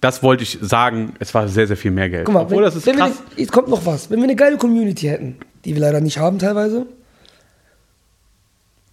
[0.00, 1.14] das wollte ich sagen.
[1.18, 2.26] Es war sehr, sehr viel mehr Geld.
[2.26, 3.22] Guck mal, Obwohl wenn, das ist wir krass.
[3.30, 4.10] eine, jetzt kommt noch was.
[4.10, 6.86] Wenn wir eine geile Community hätten, die wir leider nicht haben teilweise,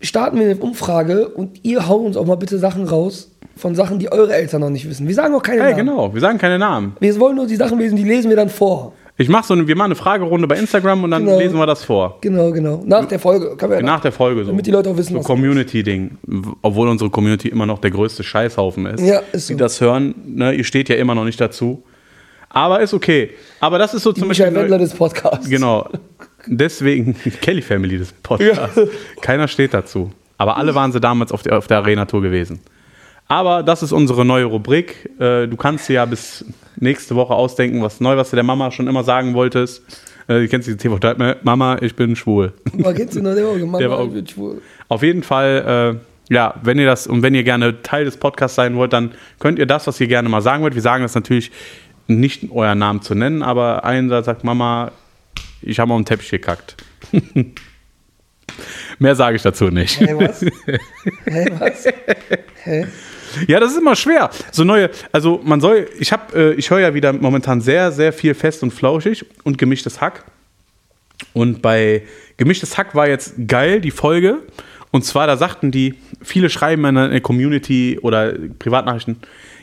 [0.02, 4.00] starten wir eine Umfrage und ihr haut uns auch mal bitte Sachen raus von Sachen,
[4.00, 5.08] die eure Eltern noch nicht wissen.
[5.08, 5.86] Wir sagen auch keine Hey, Namen.
[5.86, 6.14] genau.
[6.14, 6.96] Wir sagen keine Namen.
[7.00, 8.94] Wir wollen nur die Sachen lesen, die lesen wir dann vor.
[9.16, 11.38] Ich mach so eine, wir machen eine Fragerunde bei Instagram und dann Genau.
[11.38, 12.18] lesen wir das vor.
[12.22, 12.82] Genau, genau.
[12.86, 13.56] Nach der Folge.
[13.58, 14.50] Können wir ja Nach der Folge so.
[14.50, 16.18] Damit die Leute auch wissen, so Community-Ding.
[16.64, 19.02] Obwohl unsere Community immer noch der größte Scheißhaufen ist.
[19.06, 19.54] Ja, ist so.
[19.54, 21.84] Die das hören, ne, ihr steht ja immer noch nicht dazu.
[22.50, 23.32] Aber ist okay.
[23.60, 24.62] Aber das ist so zum Michael Beispiel.
[24.64, 25.48] Wendler des Podcasts.
[25.50, 25.88] Genau.
[26.48, 28.80] Deswegen Kelly Family des Podcasts.
[29.22, 30.12] Keiner steht dazu.
[30.38, 32.60] Aber alle waren sie damals auf der, auf der Arena-Tour gewesen.
[33.34, 35.10] Aber das ist unsere neue Rubrik.
[35.20, 38.70] Äh, du kannst dir ja bis nächste Woche ausdenken, was neu, was du der Mama
[38.70, 39.82] schon immer sagen wolltest.
[40.28, 41.00] Äh, du kennst die tv
[41.42, 42.54] Mama, ich bin schwul.
[42.78, 44.62] Aber kennst du noch der Mama, Der war ich bin schwul.
[44.88, 45.98] Auf jeden Fall,
[46.30, 49.14] äh, ja, wenn ihr das und wenn ihr gerne Teil des Podcasts sein wollt, dann
[49.40, 50.76] könnt ihr das, was ihr gerne mal sagen wollt.
[50.76, 51.50] Wir sagen das natürlich
[52.06, 54.92] nicht euren Namen zu nennen, aber einer sagt Mama,
[55.64, 56.76] ich habe auf den Teppich gekackt.
[59.00, 60.00] Mehr sage ich dazu nicht.
[60.00, 60.42] Hä, was?
[61.26, 61.88] Hä, was?
[62.64, 62.86] Hä?
[63.48, 64.30] Ja, das ist immer schwer.
[64.52, 68.14] So neue, also man soll, ich habe, äh, ich höre ja wieder momentan sehr, sehr
[68.14, 70.26] viel fest und flauschig und gemischtes Hack.
[71.34, 72.04] Und bei
[72.38, 74.40] gemischtes Hack war jetzt geil die Folge.
[74.92, 79.18] Und zwar, da sagten die, viele schreiben in der Community oder Privatnachrichten,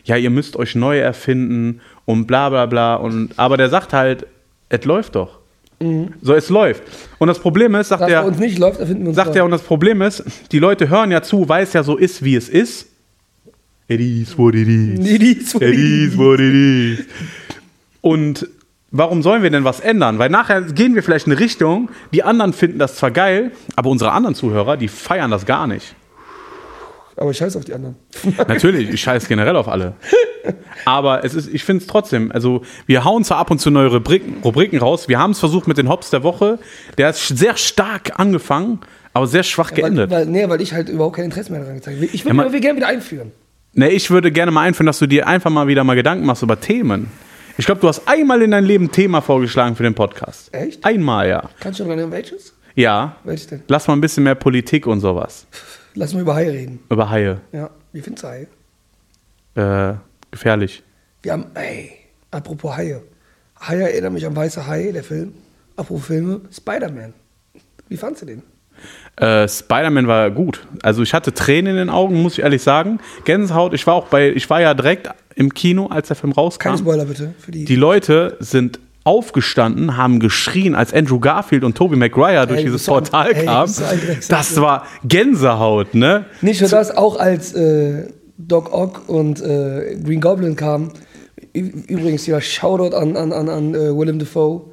[0.05, 2.97] ja, ihr müsst euch neu erfinden und bla bla bla.
[2.97, 4.27] Und, aber der sagt halt,
[4.69, 5.39] es läuft doch.
[6.21, 6.83] So, es läuft.
[7.19, 9.35] Und das Problem ist, sagt er, bei uns nicht läuft, da finden wir uns sagt
[9.35, 12.23] er, und das Problem ist, die Leute hören ja zu, weil es ja so ist,
[12.23, 12.90] wie es ist.
[13.91, 15.01] It is what it is.
[15.07, 17.07] It is what It it is what it is.
[18.01, 18.47] Und
[18.93, 20.19] warum sollen wir denn was ändern?
[20.19, 23.91] Weil nachher gehen wir vielleicht in eine Richtung, die anderen finden das zwar geil, aber
[23.91, 25.95] unsere anderen Zuhörer, die feiern das gar nicht.
[27.17, 27.97] Aber ich scheiß auf die anderen.
[28.49, 29.95] Natürlich, ich scheiße generell auf alle.
[30.87, 33.89] Aber es ist, ich finde es trotzdem, also wir hauen zwar ab und zu neue
[33.89, 35.09] Rubriken, Rubriken raus.
[35.09, 36.59] Wir haben es versucht mit den Hops der Woche.
[36.97, 38.79] Der ist sehr stark angefangen,
[39.13, 40.11] aber sehr schwach Weil, geendet.
[40.11, 42.07] weil, nee, weil ich halt überhaupt kein Interesse mehr daran gezeigt habe.
[42.07, 43.33] Ich Ja, würde man- mir gerne wieder einführen.
[43.73, 46.43] Ne, ich würde gerne mal einführen, dass du dir einfach mal wieder mal Gedanken machst
[46.43, 47.09] über Themen.
[47.57, 50.53] Ich glaube, du hast einmal in deinem Leben ein Thema vorgeschlagen für den Podcast.
[50.53, 50.85] Echt?
[50.85, 51.49] Einmal, ja.
[51.61, 52.55] Kannst du noch erinnern, welches?
[52.75, 53.17] Ja.
[53.23, 53.63] Welches denn?
[53.69, 55.47] Lass mal ein bisschen mehr Politik und sowas.
[55.95, 56.81] Lass mal über Haie reden.
[56.91, 57.41] Über Haie.
[57.53, 58.47] Ja, wie findest du Haie?
[59.55, 59.95] Äh,
[60.31, 60.83] gefährlich.
[61.23, 61.93] Wir haben, ey,
[62.31, 63.03] apropos Haie.
[63.61, 65.35] Haie erinnert mich an Weiße Hai, der Film.
[65.77, 67.13] Apropos Filme, Spider-Man.
[67.89, 68.43] Wie fandst du den?
[69.17, 70.67] Äh, Spider-Man war gut.
[70.83, 73.01] Also ich hatte Tränen in den Augen, muss ich ehrlich sagen.
[73.25, 73.75] Gänsehaut.
[73.75, 76.69] Ich war auch bei, ich war ja direkt im Kino, als der Film rauskam.
[76.69, 77.65] Keine Spoiler bitte für die.
[77.65, 82.87] Die Leute sind aufgestanden, haben geschrien, als Andrew Garfield und Tobey Maguire durch Ey, dieses
[82.87, 83.73] Portal ey, kamen.
[84.29, 84.63] Das ne?
[84.63, 86.27] war Gänsehaut, ne?
[86.43, 90.93] Nicht nur das, auch als äh, Doc Ock und äh, Green Goblin kamen.
[91.53, 94.70] Übrigens, ja, Shoutout an, an, an, an äh, Willem Dafoe.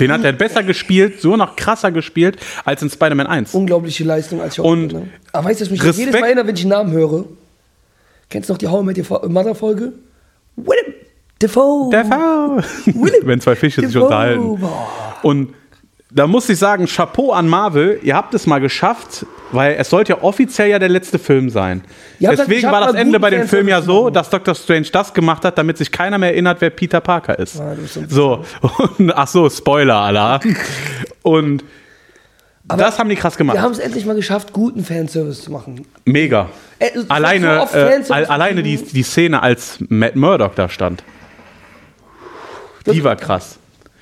[0.00, 3.54] Den hat er besser gespielt, so noch krasser gespielt als in Spider-Man 1.
[3.54, 5.06] Unglaubliche Leistung als Und Schauspieler.
[5.32, 7.24] Aber weißt du, was mich Respekt- jedes Mal erinnert, wenn ich den Namen höre?
[8.28, 9.92] Kennst du noch die How I Met Your Mother Folge?
[10.56, 10.94] Willem
[11.38, 11.90] Dafoe.
[11.90, 12.64] Der Fall.
[13.24, 14.04] Wenn zwei Fische sich Dafoe,
[14.38, 14.58] unterhalten.
[15.22, 15.54] Und
[16.10, 20.12] da muss ich sagen, Chapeau an Marvel, ihr habt es mal geschafft, weil es sollte
[20.12, 21.82] ja offiziell ja der letzte Film sein.
[22.20, 24.86] Das Deswegen war das Ende bei dem Film ja Fanservice zu so, dass Doctor Strange
[24.92, 27.60] das gemacht hat, damit sich keiner mehr erinnert, wer Peter Parker ist.
[27.60, 28.44] Ah, du bist so
[28.98, 30.40] und, ach so, Spoiler, Allah.
[31.22, 31.64] Und
[32.68, 33.56] Aber das haben die krass gemacht.
[33.56, 35.86] Wir haben es endlich mal geschafft, guten Fanservice zu machen.
[36.04, 36.50] Mega.
[36.78, 41.02] Äh, alleine so äh, alleine die, die Szene, als Matt Murdock da stand.
[42.86, 43.58] Die war krass.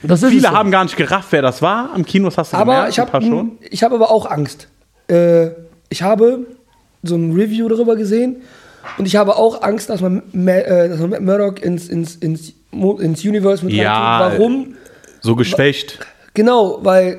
[0.06, 0.54] Das ist Viele so.
[0.54, 1.90] haben gar nicht gerafft, wer das war.
[1.94, 3.58] Am Kinos hast du Aber gemerkt, ich ein paar habe schon.
[3.70, 4.68] ich hab aber auch Angst.
[5.08, 5.48] Äh,
[5.88, 6.46] ich habe
[7.02, 8.42] so ein Review darüber gesehen
[8.98, 12.16] und ich habe auch Angst, dass man, Ma äh, dass man Matt Murdock ins, ins,
[12.16, 14.20] ins, ins Universe mit Ja.
[14.20, 14.74] Warum?
[15.20, 15.98] So geschwächt.
[16.34, 17.18] Genau, weil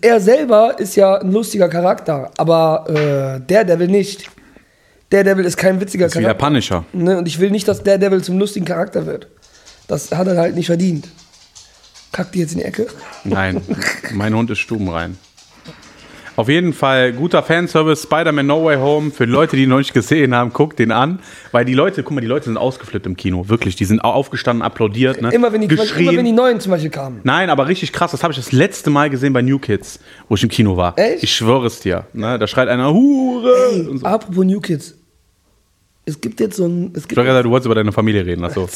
[0.00, 4.30] er selber ist ja ein lustiger Charakter, aber äh, Daredevil nicht.
[5.10, 6.46] Daredevil ist kein witziger Das ist wie der Charakter.
[6.46, 6.84] Punisher.
[6.92, 7.18] Ne?
[7.18, 9.28] Und ich will nicht, dass Daredevil zum lustigen Charakter wird.
[9.88, 11.08] Das hat er halt nicht verdient.
[12.12, 12.86] Kackt die jetzt in die Ecke?
[13.24, 13.60] Nein,
[14.12, 15.16] mein Hund ist stubenrein.
[16.34, 19.10] Auf jeden Fall guter Fanservice, Spider-Man No Way Home.
[19.10, 21.20] Für Leute, die ihn noch nicht gesehen haben, guckt den an.
[21.52, 23.50] Weil die Leute, guck mal, die Leute sind ausgeflippt im Kino.
[23.50, 25.30] Wirklich, die sind au- aufgestanden, applaudiert, ne?
[25.30, 26.08] Immer wenn, die, geschrien.
[26.08, 27.20] immer wenn die neuen zum Beispiel kamen.
[27.24, 28.12] Nein, aber richtig krass.
[28.12, 30.98] Das habe ich das letzte Mal gesehen bei New Kids, wo ich im Kino war.
[30.98, 31.22] Echt?
[31.22, 32.06] Ich schwöre es dir.
[32.14, 32.38] Ne?
[32.38, 33.88] Da schreit einer Hure.
[33.90, 34.06] und so.
[34.06, 34.94] Apropos New Kids.
[36.06, 36.92] Es gibt jetzt so ein.
[36.94, 38.42] Es Ich gibt, habe gesagt, du wolltest über deine Familie reden.
[38.42, 38.68] Achso.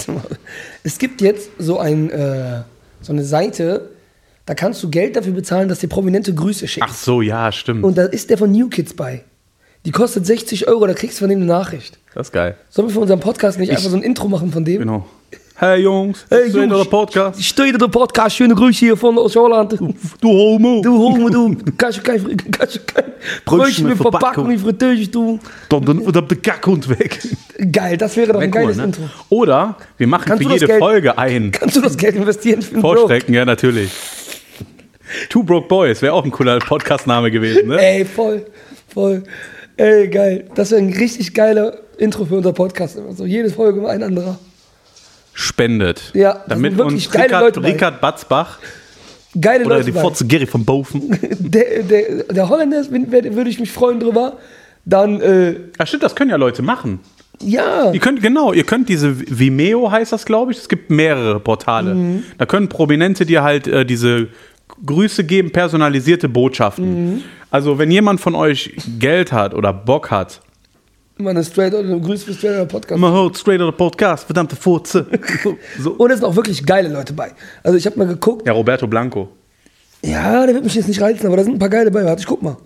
[0.85, 2.61] es gibt jetzt so, ein, äh,
[3.07, 3.91] so eine Seite,
[4.47, 6.87] da kannst du Geld dafür bezahlen, dass dir prominente Grüße schicken.
[6.89, 7.85] Ach so, ja, stimmt.
[7.85, 9.25] Und da ist der von New Kids bei.
[9.85, 11.99] Die kostet 60 Euro, da kriegst du von dem eine Nachricht.
[12.15, 12.57] Das ist geil.
[12.69, 14.81] Sollen wir für unseren Podcast nicht einfach so ein Intro machen von dem?
[14.81, 15.07] Genau.
[15.59, 16.77] Hey Jungs, Hey, Jungs.
[16.77, 17.41] der Podcast.
[17.41, 19.73] Ich stehe der Podcast, schöne Grüße hier von aus Holland.
[20.21, 20.83] Du Homo.
[20.83, 21.57] Du Homo, du.
[21.79, 23.05] Kannst du kein, kannst du kein
[23.47, 25.41] Brötchen mit Verpackung in Fritteuse tun?
[25.71, 27.19] Dann, dann wird der Gackhund weg.
[27.73, 28.85] Geil, das wäre doch ein geiles ne?
[28.85, 29.03] Intro.
[29.31, 31.51] Oder wir machen Kannst für jede Geld- Folge ein.
[31.53, 32.79] Kannst du das Geld investieren für?
[32.79, 33.91] Vorstrecken, ja, natürlich.
[35.31, 37.79] Two Broke Boys wäre auch ein cooler Podcast-Name gewesen, ne?
[37.81, 38.45] Ey, voll,
[38.93, 39.23] voll.
[39.79, 40.51] Ey, geil.
[40.55, 42.99] Das wäre ein richtig geiler Intro für unser Podcast.
[42.99, 44.39] Also jede Folge ein anderer.
[45.39, 46.13] Spendet.
[46.15, 47.63] Ja, da damit uns geile Rickard.
[47.63, 48.59] Rickard Batzbach
[49.39, 49.99] geile Oder Leute die.
[49.99, 51.11] Fotze Gary von Bofen.
[51.39, 54.39] Der, der, der Holländer würde ich mich freuen drüber.
[54.87, 57.01] Dann, äh, Ja, stimmt, das können ja Leute machen.
[57.43, 60.59] ja, Ihr könnt, genau, ihr könnt diese Vimeo heißt das, glaube ich.
[60.59, 61.95] Es gibt mehrere Portale.
[61.95, 62.23] Mhm.
[62.39, 64.29] Da können Prominente dir halt äh, diese
[64.87, 67.17] Grüße geben, personalisierte Botschaften.
[67.17, 67.23] Mhm.
[67.51, 70.41] Also, wenn jemand von euch Geld hat oder Bock hat,
[71.19, 73.01] meine Straight oder Grüß für Straight oder Podcast.
[73.01, 75.07] man hört straight out Podcast, verdammte Furze.
[75.79, 75.93] so.
[75.93, 77.33] Und es sind auch wirklich geile Leute bei.
[77.63, 78.47] Also ich habe mal geguckt.
[78.47, 79.29] Ja, Roberto Blanco.
[80.03, 82.05] Ja, der wird mich jetzt nicht reizen, aber da sind ein paar geile bei.
[82.05, 82.57] Warte, ich guck mal.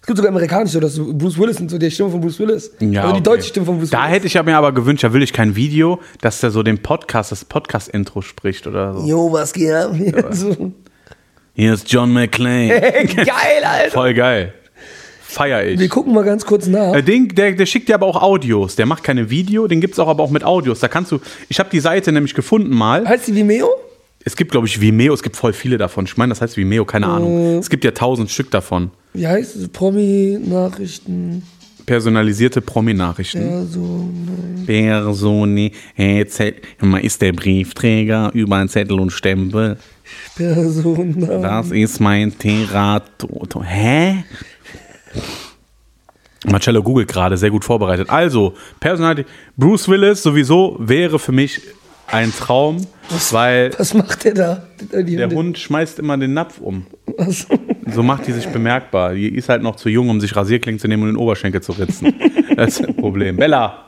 [0.00, 2.70] Es gibt sogar amerikanische, ist Bruce Willis und so, die Stimme von Bruce Willis.
[2.78, 3.22] Ja, also die okay.
[3.24, 4.12] deutsche Stimme von Bruce Da Willis.
[4.12, 6.80] hätte ich ja mir aber gewünscht, da will ich kein Video, dass der so den
[6.80, 9.04] Podcast, das Podcast-Intro spricht oder so.
[9.04, 9.96] Jo, was geht ab?
[10.30, 10.72] so.
[11.54, 12.68] Hier ist John McClane.
[13.16, 13.90] Geil, Alter.
[13.90, 14.54] Voll geil.
[15.36, 15.78] Feier ich.
[15.78, 16.94] Wir gucken mal ganz kurz nach.
[16.94, 18.74] Äh, Den, der, der schickt dir aber auch Audios.
[18.74, 20.80] Der macht keine Video, den gibt es auch aber auch mit Audios.
[20.80, 21.20] Da kannst du.
[21.50, 23.06] Ich habe die Seite nämlich gefunden mal.
[23.06, 23.68] Heißt die Vimeo?
[24.24, 26.06] Es gibt, glaube ich, Vimeo, es gibt voll viele davon.
[26.06, 27.58] Ich meine, das heißt Vimeo, keine Ahnung.
[27.58, 28.90] Es gibt ja tausend Stück davon.
[29.12, 29.68] Wie heißt es?
[29.68, 31.42] Promi-Nachrichten.
[31.84, 33.68] Personalisierte Promi-Nachrichten.
[33.70, 34.08] So.
[34.66, 36.62] Personi, hey, Zett-
[37.02, 39.76] ist der Briefträger über einen Zettel und Stempel.
[40.34, 41.14] Person.
[41.42, 43.62] Das ist mein Terato.
[43.62, 44.24] Hä?
[46.50, 48.08] Marcello googelt gerade, sehr gut vorbereitet.
[48.10, 49.24] Also, Personality.
[49.56, 51.60] Bruce Willis sowieso wäre für mich
[52.08, 52.86] ein Traum,
[53.30, 54.66] weil Was macht der da?
[54.80, 55.36] Die der Hunde.
[55.36, 56.86] Hund schmeißt immer den Napf um.
[57.18, 57.54] Achso.
[57.94, 59.14] So macht die sich bemerkbar.
[59.14, 61.72] Die ist halt noch zu jung, um sich Rasierklingen zu nehmen und den Oberschenkel zu
[61.72, 62.12] ritzen.
[62.56, 63.36] Das ist ein Problem.
[63.36, 63.84] Bella!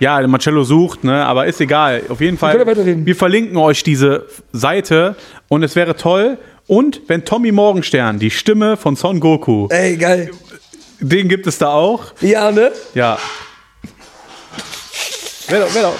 [0.00, 2.02] Ja, Marcello sucht, ne, aber ist egal.
[2.08, 2.66] Auf jeden Fall,
[3.06, 5.14] wir verlinken euch diese Seite
[5.46, 6.38] und es wäre toll.
[6.66, 10.32] Und wenn Tommy Morgenstern, die Stimme von Son Goku, Ey, geil.
[11.02, 12.14] Den gibt es da auch.
[12.20, 12.72] Ja, ne?
[12.94, 13.18] Ja.
[15.48, 15.94] Wer doch, wer doch.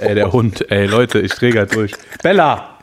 [0.00, 1.92] Ey, der Hund, ey, Leute, ich drehe grad durch.
[2.22, 2.78] Bella!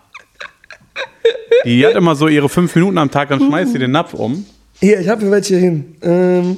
[1.65, 4.45] Die hat immer so ihre fünf Minuten am Tag, dann schmeißt sie den Napf um.
[4.79, 5.95] Hier, ich habe hier welche hin.
[6.01, 6.57] Ähm,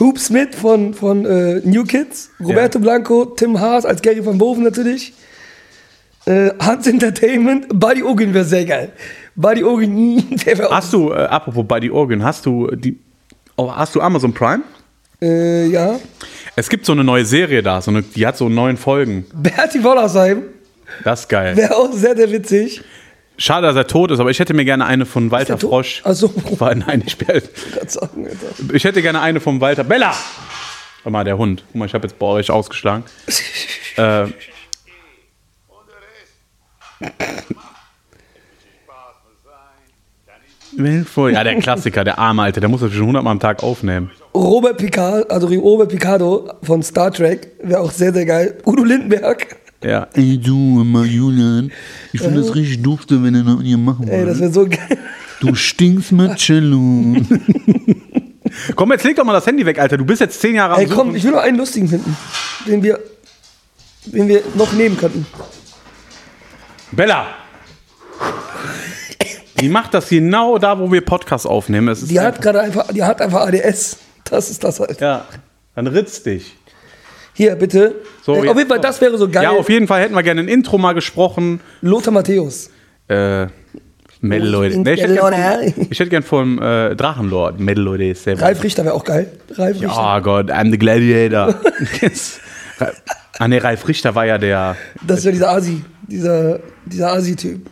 [0.00, 2.82] Hoop Smith von, von äh, New Kids, Roberto Ja.
[2.82, 5.12] Blanco, Tim Haas als Gary van Boven natürlich.
[6.24, 8.92] Äh, Hans Entertainment, Buddy Ogin wäre sehr geil.
[9.36, 10.74] Buddy Ogin, der wäre auch.
[10.76, 12.98] Hast du, äh, apropos Buddy Organ, hast du die.
[13.56, 14.62] Oh, hast du Amazon Prime?
[15.20, 15.98] Äh, ja.
[16.56, 19.26] Es gibt so eine neue Serie da, so eine, die hat so neun Folgen.
[19.34, 20.44] Bertie Wollersheim
[21.04, 21.56] Das ist geil.
[21.56, 22.82] wäre auch sehr, sehr witzig.
[23.38, 25.58] Schade, dass er tot ist, aber ich hätte mir gerne eine von Walter?
[25.58, 26.02] Frosch.
[26.04, 26.32] Ach so.
[26.58, 27.16] War, nein, ich,
[27.86, 28.28] sagen,
[28.72, 29.84] ich hätte gerne eine von Walter.
[29.84, 30.14] Bella!
[31.02, 31.64] Guck mal, der Hund.
[31.66, 33.04] Guck mal, ich habe jetzt bei euch ausgeschlagen.
[33.96, 34.26] äh,
[40.76, 41.32] Willvoll.
[41.32, 44.10] Ja, der Klassiker, der arme Alter, der muss das schon hundertmal am Tag aufnehmen.
[44.34, 48.58] Robert Picard, also Robert Picardo von Star Trek, wäre auch sehr, sehr geil.
[48.66, 50.08] Udo Lindenberg, Ja.
[50.14, 51.70] Ey du, immer Julian,
[52.12, 54.66] ich finde das richtig dufte, wenn ihr noch mit ihr machen ey, das wäre so
[54.66, 54.98] geil.
[55.40, 56.78] Du stinkst Marcello.
[58.74, 59.96] Komm, jetzt leg doch mal das Handy weg, Alter.
[59.98, 62.16] Du bist jetzt zehn Jahre am Ey, komm, ich will noch einen lustigen finden,
[62.66, 62.98] den wir,
[64.06, 65.26] den wir noch nehmen könnten.
[66.92, 67.26] Bella!
[69.60, 71.88] Die macht das genau da, wo wir Podcast aufnehmen.
[71.88, 73.98] Es ist Die hat gerade einfach, die hat einfach ADS.
[74.24, 75.00] Das ist das halt.
[75.00, 75.24] ja,
[75.74, 76.56] dann ritz dich.
[77.32, 77.96] Hier, bitte.
[78.22, 79.44] So, äh, auf jeden Fall, das wäre so geil.
[79.44, 81.60] Ja, auf jeden Fall hätten wir gerne ein Intro mal gesprochen.
[81.82, 82.70] Lothar Matthäus.
[83.08, 83.46] Äh,
[84.20, 85.32] bin Nee, ich, hätte gern
[85.72, 87.60] vom, ich hätte gern vom äh, Drachenlord.
[87.60, 89.30] Metal-Leute ist sehr Ralf Richter wäre auch geil.
[89.54, 90.16] Ralf Richter.
[90.18, 91.54] Oh Gott, I'm the Gladiator.
[93.38, 94.76] Ah, nee, Ralf Richter war ja der.
[95.06, 97.66] Das wäre dieser Asi, dieser, dieser Asi-Typ.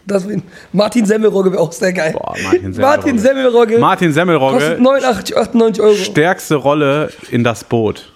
[0.73, 2.13] Martin Semmelrogge wäre auch sehr geil.
[2.13, 2.81] Boah, Martin Semmelrogge.
[2.83, 3.79] Martin Semmelrogge.
[3.79, 5.95] Martin Semmelrogge, Kostet 89, 98 Euro.
[5.95, 8.13] stärkste Rolle in das Boot.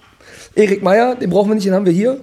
[0.54, 2.20] Erik Meyer, den brauchen wir nicht, den haben wir hier.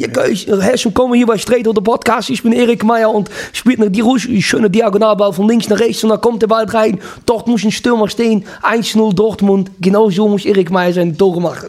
[0.00, 2.30] Ja, herzlich willkommen hier bei Straight oder Podcast.
[2.30, 6.10] Ich bin Erik Meyer und spielt nach die schöne Diagonalball von links nach rechts und
[6.10, 7.00] dann kommt der Ball rein.
[7.26, 8.44] Dort muss ein Stürmer stehen.
[8.62, 9.72] 1-0 Dortmund.
[9.80, 11.68] Genau so muss Erik Meyer seine Tore machen.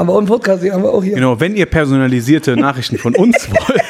[0.00, 1.14] Haben wir auch im Podcast, den haben wir auch hier.
[1.14, 3.82] Genau, wenn ihr personalisierte Nachrichten von uns wollt,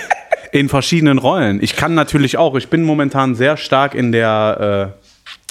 [0.52, 1.62] in verschiedenen Rollen.
[1.62, 5.42] Ich kann natürlich auch, ich bin momentan sehr stark in der, äh,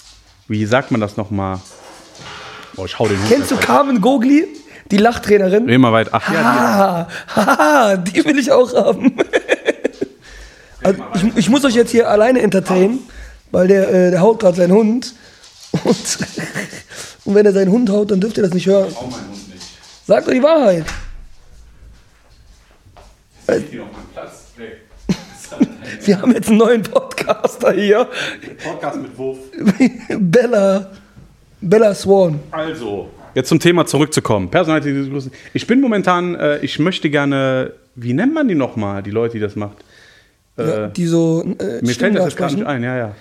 [0.49, 1.59] wie sagt man das nochmal?
[2.75, 3.55] Boah, ich hau den Hund Kennst du.
[3.55, 4.47] Carmen Gogli,
[4.91, 5.69] die Lachtrainerin?
[5.69, 6.09] Immer weit.
[6.11, 9.15] Ach ja, Ah, haha, die will ich auch haben.
[10.81, 12.99] Also ich, ich muss euch jetzt hier alleine entertainen,
[13.51, 15.13] weil der, äh, der haut gerade seinen Hund.
[15.83, 16.17] Und,
[17.25, 18.87] und wenn er seinen Hund haut, dann dürft ihr das nicht hören.
[20.09, 20.85] Sagt doch die Wahrheit.
[23.47, 23.79] die.
[23.79, 24.53] auf meinem Platz.
[26.03, 28.07] Wir haben jetzt einen neuen Podcaster hier.
[28.63, 29.37] Podcast mit Wurf.
[30.19, 30.89] Bella.
[31.61, 32.39] Bella Swan.
[32.49, 34.49] Also, jetzt zum Thema zurückzukommen.
[34.49, 35.31] Personalität.
[35.53, 39.41] Ich bin momentan, äh, ich möchte gerne, wie nennt man die nochmal, die Leute, die
[39.41, 39.77] das macht?
[40.57, 41.43] Ja, Äh, die so.
[41.59, 43.15] Äh, mir fällt das jetzt gar nicht ein, ja, ja.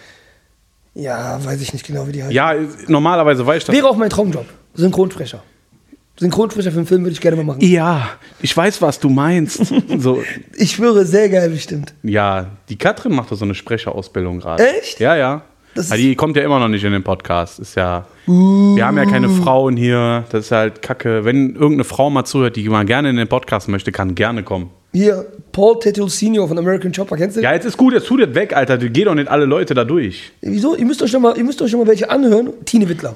[0.95, 2.35] Ja, weiß ich nicht genau, wie die heißen.
[2.35, 2.55] Ja,
[2.87, 3.77] normalerweise weiß ich das.
[3.77, 4.47] Wäre auch mein Traumjob.
[4.73, 5.43] Synchronsprecher.
[6.19, 7.61] Synchronsprecher für einen Film würde ich gerne mal machen.
[7.61, 8.09] Ja,
[8.41, 9.73] ich weiß, was du meinst.
[9.99, 10.23] so,
[10.57, 11.95] Ich schwöre, sehr geil bestimmt.
[12.03, 14.67] ja, die Katrin macht doch so eine Sprecherausbildung gerade.
[14.79, 14.99] Echt?
[15.01, 15.43] Ja, ja.
[15.75, 17.61] Das ist- die kommt ja immer noch nicht in den Podcast.
[17.61, 18.07] Ist ja.
[18.27, 19.43] Wir haben ja keine Uh.
[19.43, 20.25] Frauen hier.
[20.31, 21.25] Das ist halt kacke.
[21.25, 24.71] Wenn irgendeine Frau mal zuhört, die mal gerne in den Podcast möchte, kann gerne kommen.
[24.93, 27.43] Hier, Paul Tetul Senior von American Chopper, kennst du?
[27.43, 28.79] Ja, jetzt ist gut, jetzt tut das weg, Alter.
[28.79, 30.33] Du geh doch nicht alle Leute da durch.
[30.41, 30.75] Wieso?
[30.75, 32.51] Ihr müsst euch schon mal, ihr müsst euch schon mal welche anhören.
[32.65, 33.15] Tine Wittler.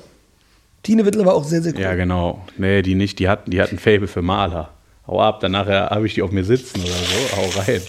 [0.82, 1.80] Tine Wittler war auch sehr, sehr cool.
[1.80, 2.44] Ja, genau.
[2.58, 3.18] Nee, die nicht.
[3.18, 4.70] Die hat, die hat ein Fable für Maler.
[5.06, 7.36] Hau ab, danach habe ich die auf mir sitzen oder so.
[7.36, 7.80] Hau rein.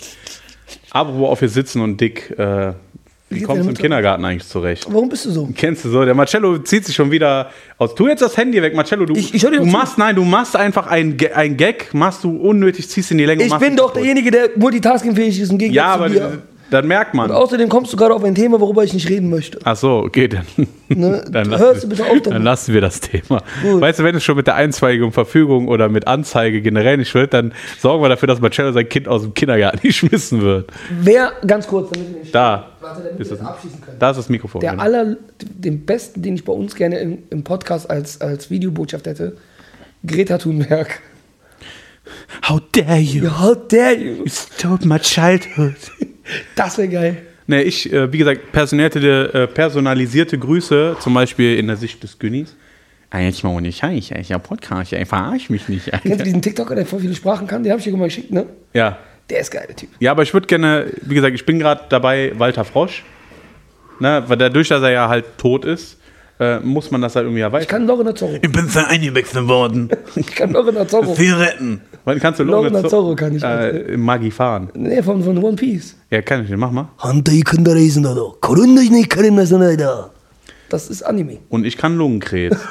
[0.91, 2.31] Apropos auf mir sitzen und dick.
[2.37, 2.73] Äh,
[3.29, 3.75] wie kommst du im?
[3.75, 4.85] Kindergarten eigentlich zurecht?
[4.89, 5.49] Warum bist du so?
[5.55, 6.05] Kennst du so?
[6.05, 7.95] Der Marcello zieht sich schon wieder aus.
[7.95, 9.05] Tu jetzt das Handy weg, Marcello.
[9.05, 12.35] Du, Ich- ich du machst, nein, du machst einfach ein, Ga- ein Gag, machst du
[12.37, 13.43] unnötig, ziehst in die Länge.
[13.43, 13.97] Ich bin doch kaputt.
[13.97, 16.41] derjenige, der multitaskingfähig ist im Gegensatz Ja, aber zu dir.
[16.73, 17.29] Dann merkt man.
[17.29, 19.59] Und außerdem kommst du gerade auf ein Thema, worüber ich nicht reden möchte.
[19.63, 20.45] Ach so, okay, dann,
[20.89, 21.23] Ne?
[21.31, 22.27] dann, Hörst lassen, du bitte auf damit.
[22.27, 23.41] dann lassen wir das Thema.
[23.61, 23.81] Gut.
[23.81, 27.33] Weißt du, wenn es schon mit der einstweiligen Verfügung oder mit Anzeige generell nicht wird,
[27.33, 30.71] dann sorgen wir dafür, dass Marcello sein Kind aus dem Kindergarten geschmissen wird.
[31.01, 32.35] Wer, ganz kurz, damit wir nicht.
[32.35, 33.99] Da, Warte, damit ist wir das abschließen können.
[33.99, 34.61] da ist das Mikrofon.
[34.61, 34.83] Der genau.
[34.83, 39.37] aller, den besten, den ich bei uns gerne im, im Podcast als, als Videobotschaft hätte,
[40.05, 40.99] Greta Thunberg.
[42.49, 43.29] How dare you?
[43.39, 44.23] How dare you?
[44.23, 45.75] You stole my childhood.
[46.55, 47.17] Das wäre geil.
[47.47, 52.17] Nee, ich, äh, wie gesagt, personalisierte, äh, personalisierte Grüße, zum Beispiel in der Sicht des
[52.17, 52.55] Günnis.
[53.09, 55.85] Ah, jetzt mal ohne Scheiß, ich ja Podcast, ich verarsch mich nicht.
[55.85, 56.17] Kennst Alter.
[56.17, 57.61] du diesen TikToker, der voll viele Sprachen kann?
[57.61, 58.47] Den habe ich dir mal geschickt, ne?
[58.73, 58.97] Ja.
[59.29, 59.89] Der ist geil, der Typ.
[59.99, 63.03] ja, aber ich würde gerne, wie gesagt, ich bin gerade dabei, Walter Frosch,
[63.99, 65.99] ne, weil dadurch, dass er ja halt tot ist,
[66.43, 67.67] äh, muss man das halt irgendwie Ich erweitern.
[67.67, 68.35] kann Lorena Zorro.
[68.41, 69.89] Ich bin da eingewechselt worden.
[70.15, 71.15] Ich kann Lorena Zorro.
[71.15, 71.81] Sie retten.
[72.05, 73.43] Wann kannst du Lorena Lorena Zorro kann ich.
[73.43, 74.69] Äh, im Magi fahren?
[74.73, 75.95] Nee, von, von One Piece.
[76.09, 76.89] Ja, kann ich nicht, mach mal.
[80.69, 81.39] Das ist Anime.
[81.49, 82.57] Und ich kann Lungenkrebs.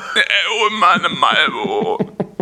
[0.64, 1.98] Oh Mann, Malvo.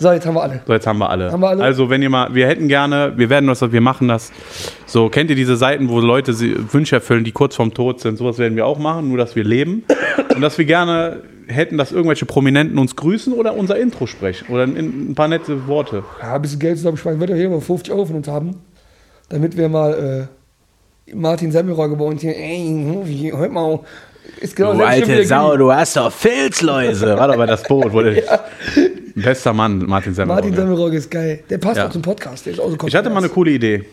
[0.00, 0.60] So, jetzt haben wir alle.
[0.64, 1.32] So, jetzt haben wir alle.
[1.32, 1.64] Haben wir alle?
[1.64, 4.30] Also, wenn ihr mal, wir hätten gerne, wir werden das, wir machen das.
[4.86, 6.32] So, kennt ihr diese Seiten, wo Leute
[6.72, 8.16] Wünsche erfüllen, die kurz vorm Tod sind?
[8.16, 9.84] Sowas werden wir auch machen, nur dass wir leben.
[10.32, 14.46] Und dass wir gerne hätten, dass irgendwelche Prominenten uns grüßen oder unser Intro sprechen.
[14.52, 16.04] Oder ein, ein paar nette Worte.
[16.22, 17.18] Ja, ein bisschen Geld zusammensparen.
[17.18, 18.54] Wird ja hier mal 50 Euro von uns haben.
[19.30, 20.28] Damit wir mal
[21.08, 22.36] äh, Martin Semmelrogge bei uns hier.
[22.36, 23.80] Ey, hört mal.
[24.40, 27.16] Ist genau Du alte Sau, du hast doch Filzläuse.
[27.16, 28.22] War doch bei das Boot, wo der
[29.14, 30.48] bester Mann, Martin Semmelrogge.
[30.48, 31.40] Martin Semmelrogge ist geil.
[31.50, 31.86] Der passt Ja.
[31.86, 32.46] auch zum Podcast.
[32.46, 33.84] Der ist auch so Ich hatte mal eine coole Idee.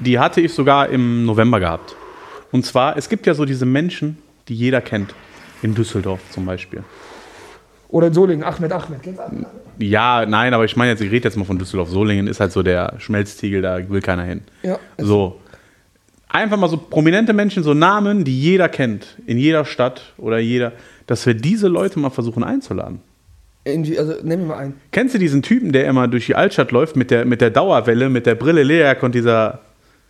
[0.00, 1.94] Die hatte ich sogar im November gehabt.
[2.50, 5.14] Und zwar, es gibt ja so diese Menschen, die jeder kennt.
[5.62, 6.82] In Düsseldorf zum Beispiel.
[7.88, 9.00] Oder in Solingen, Ahmed Ahmed.
[9.18, 9.46] Ahmed?
[9.78, 11.88] Ja, nein, aber ich meine jetzt, ich rede jetzt mal von Düsseldorf.
[11.88, 14.40] Solingen ist halt so der Schmelztiegel, da will keiner hin.
[14.64, 14.78] Ja.
[14.98, 15.38] So.
[16.32, 20.72] Einfach mal so prominente Menschen, so Namen, die jeder kennt, in jeder Stadt oder jeder,
[21.06, 23.00] dass wir diese Leute mal versuchen einzuladen.
[23.64, 24.80] Irgendwie, also nehmen wir mal einen.
[24.90, 28.08] Kennst du diesen Typen, der immer durch die Altstadt läuft mit der, mit der Dauerwelle,
[28.08, 29.60] mit der Brille Lederjack und dieser,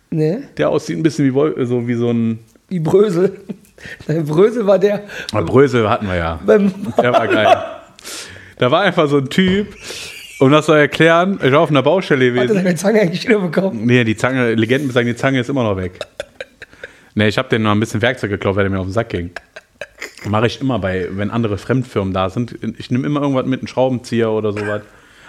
[0.09, 0.43] Ne?
[0.57, 3.39] der aussieht ein bisschen wie, Wol- so wie so ein, Wie Brösel.
[4.07, 6.39] Nein, Brösel war der Aber Brösel hatten wir ja.
[6.47, 7.57] Der war geil.
[8.59, 9.67] Da war einfach so ein Typ,
[10.43, 12.55] um das zu erklären, ich war auf einer Baustelle Hat er gewesen.
[12.63, 13.85] seine Zange eigentlich wieder bekommen?
[13.85, 15.99] Nee, die Zange, Legenden sagen, die Zange ist immer noch weg.
[17.15, 19.09] Nee, ich habe den noch ein bisschen Werkzeug geklaut, weil der mir auf den Sack
[19.09, 19.31] ging.
[20.25, 22.55] Mache ich immer bei, wenn andere Fremdfirmen da sind.
[22.77, 24.81] Ich nehme immer irgendwas mit, einen Schraubenzieher oder sowas.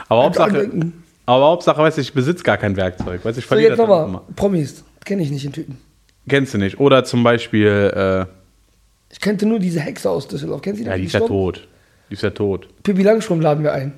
[0.08, 0.70] Aber Hauptsache,
[1.26, 3.24] aber Hauptsache, weißt du, ich besitze gar kein Werkzeug.
[3.24, 4.08] Weißt du, ich So, verliere jetzt das nochmal.
[4.08, 4.22] immer.
[4.36, 4.84] Promis.
[5.04, 5.78] Kenne ich nicht den Typen.
[6.28, 6.78] Kennst du nicht.
[6.80, 8.24] Oder zum Beispiel, äh,
[9.12, 10.62] Ich kannte nur diese Hexe aus Düsseldorf.
[10.62, 11.66] Kennen Sie ja, die ist ja tot.
[12.08, 12.68] Die ist ja tot.
[12.82, 13.92] Pippi Langstrumpf laden wir ein.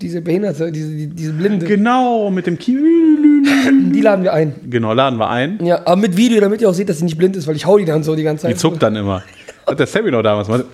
[0.00, 1.66] Diese Behinderte, diese, die- diese Blinde.
[1.66, 3.92] Genau, mit dem Kiwi.
[3.92, 4.54] Die laden wir ein.
[4.68, 5.62] Genau, laden wir ein.
[5.64, 7.66] Ja, aber mit Video, damit ihr auch seht, dass sie nicht blind ist, weil ich
[7.66, 8.52] hau die dann so die ganze Zeit.
[8.52, 9.22] Die zuckt dann immer.
[9.66, 10.64] Hat der Sammy noch damals mal.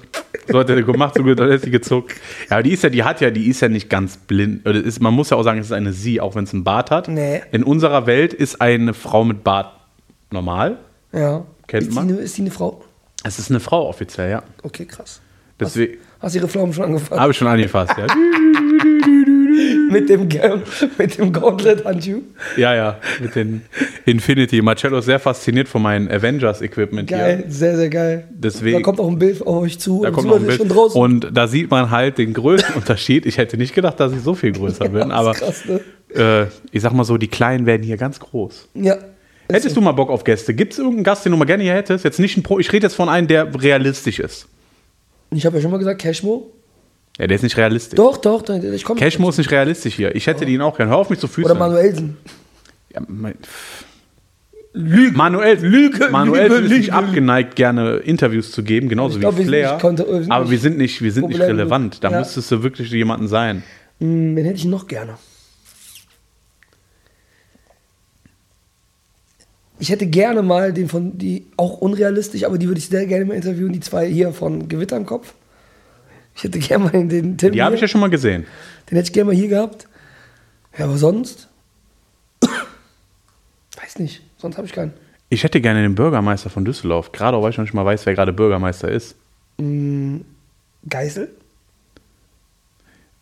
[0.49, 2.13] So hat er gemacht, so gut, dann hat sie gezuckt.
[2.49, 4.65] Ja, aber die ist ja, die hat ja, die ist ja nicht ganz blind.
[4.67, 6.63] Oder ist, man muss ja auch sagen, es ist eine sie, auch wenn es einen
[6.63, 7.09] Bart hat.
[7.09, 7.43] Nee.
[7.51, 9.73] In unserer Welt ist eine Frau mit Bart
[10.31, 10.77] normal.
[11.13, 11.45] Ja.
[11.67, 12.07] Kennt ist man.
[12.07, 12.81] Die ist die eine Frau?
[13.25, 14.43] Es ist eine Frau offiziell, ja.
[14.63, 15.21] Okay, krass.
[15.59, 15.95] Deswegen
[16.27, 17.21] Hast du ihre Pflaumen schon angefasst?
[17.21, 18.07] habe ich schon angefasst, ja.
[19.93, 20.27] mit dem,
[20.99, 22.21] mit dem Gauntlet-Handschuh.
[22.57, 23.63] Ja, ja, mit den
[24.07, 24.61] Infinity.
[24.61, 27.53] Marcello ist sehr fasziniert von meinem Avengers-Equipment Geil, hier.
[27.53, 28.25] sehr, sehr geil.
[28.31, 30.03] Deswegen- Da kommt auch ein Bild auf euch zu.
[30.03, 30.59] Da kommt noch ein Bild.
[30.59, 31.01] schon draußen.
[31.01, 33.25] Und da sieht man halt den größten Unterschied.
[33.25, 35.81] Ich hätte nicht gedacht, dass ich so viel größer bin, aber krass, ne?
[36.21, 38.69] äh, ich sag mal so, die Kleinen werden hier ganz groß.
[38.75, 38.97] Ja.
[39.49, 40.55] Hättest du mal Bock auf Gäste?
[40.55, 42.05] Gibt es irgendeinen Gast, den du mal gerne hier hättest?
[42.05, 44.49] Jetzt nicht ein Pro, ich rede jetzt von einem, der realistisch ist.
[45.31, 46.51] Ich habe ja schon mal gesagt, Cashmo.
[47.19, 47.97] Ja, der ist nicht realistisch.
[47.97, 49.01] Doch, doch, ich komme.
[49.01, 50.15] Cashmo ist nicht realistisch hier.
[50.15, 50.91] Ich hätte den auch gerne.
[50.91, 51.51] Hör auf mich zu Füßen.
[51.51, 52.17] Oder Manuelsen.
[52.93, 53.35] Ja, mein.
[54.73, 55.17] Lüge.
[55.17, 56.93] Manuel, Lüge, Manuel Lüge, ist nicht Lüge.
[56.93, 59.79] abgeneigt, gerne Interviews zu geben, genauso wie glaub, sind Flair.
[60.29, 62.05] aber wir sind nicht, wir sind nicht relevant.
[62.05, 62.11] Da.
[62.11, 62.19] Ja.
[62.19, 63.63] müsstest du wirklich jemanden sein.
[64.01, 65.15] Hm, Wen hätte ich noch gerne?
[69.79, 73.25] Ich hätte gerne mal den von, die auch unrealistisch, aber die würde ich sehr gerne
[73.27, 75.35] mal interviewen, die zwei hier von Gewitter im Kopf.
[76.35, 78.47] Ich hätte gerne mal den, den Tim Die habe ich ja schon mal gesehen.
[78.91, 79.87] den hätte ich gerne mal hier gehabt.
[80.79, 81.49] Ja, aber sonst?
[82.41, 84.93] Weiß nicht, sonst habe ich keinen.
[85.29, 88.07] Ich hätte gerne den Bürgermeister von Düsseldorf, gerade auch weil ich noch nicht mal weiß,
[88.07, 89.17] wer gerade Bürgermeister ist.
[90.89, 91.31] Geisel?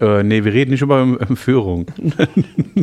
[0.01, 1.87] Äh, nee, wir reden nicht über Führung.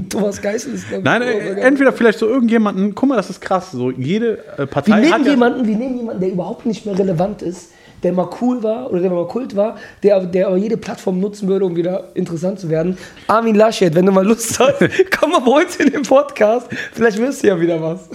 [0.10, 3.72] Thomas Geisel ist, ich, Nein, äh, entweder vielleicht so irgendjemanden, guck mal, das ist krass.
[3.72, 6.86] So jede äh, Wir Partei hat nehmen, ja, jemanden, wir nehmen jemanden, der überhaupt nicht
[6.86, 7.72] mehr relevant ist,
[8.04, 11.50] der mal cool war oder der mal kult war, der, der aber jede Plattform nutzen
[11.50, 12.98] würde, um wieder interessant zu werden.
[13.28, 14.80] Armin Laschet, wenn du mal Lust hast,
[15.20, 16.68] komm mal bei uns in den Podcast.
[16.94, 18.10] Vielleicht wirst du ja wieder was.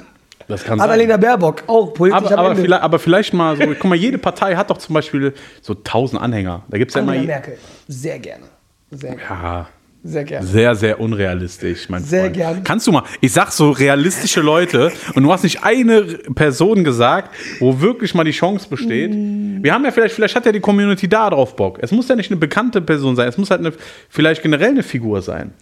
[0.48, 0.88] das kann sein.
[0.88, 4.56] Annalena Baerbock, auch politisch Aber, aber, vielleicht, aber vielleicht mal so, guck mal, jede Partei
[4.56, 6.62] hat doch zum Beispiel so 1000 Anhänger.
[6.68, 7.12] Da gibt es ja immer.
[7.12, 8.55] Merkel, sehr gerne.
[8.90, 9.68] Sehr, Ja,
[10.04, 10.46] sehr gerne.
[10.46, 12.36] sehr, sehr unrealistisch, mein Sehr Freund.
[12.36, 12.64] gern.
[12.64, 16.02] Kannst du mal, ich sag so realistische Leute und du hast nicht eine
[16.34, 19.12] Person gesagt, wo wirklich mal die Chance besteht.
[19.12, 19.62] Mm.
[19.64, 21.78] Wir haben ja vielleicht, vielleicht hat ja die Community da drauf Bock.
[21.82, 23.72] Es muss ja nicht eine bekannte Person sein, es muss halt eine,
[24.08, 25.52] vielleicht generell eine Figur sein.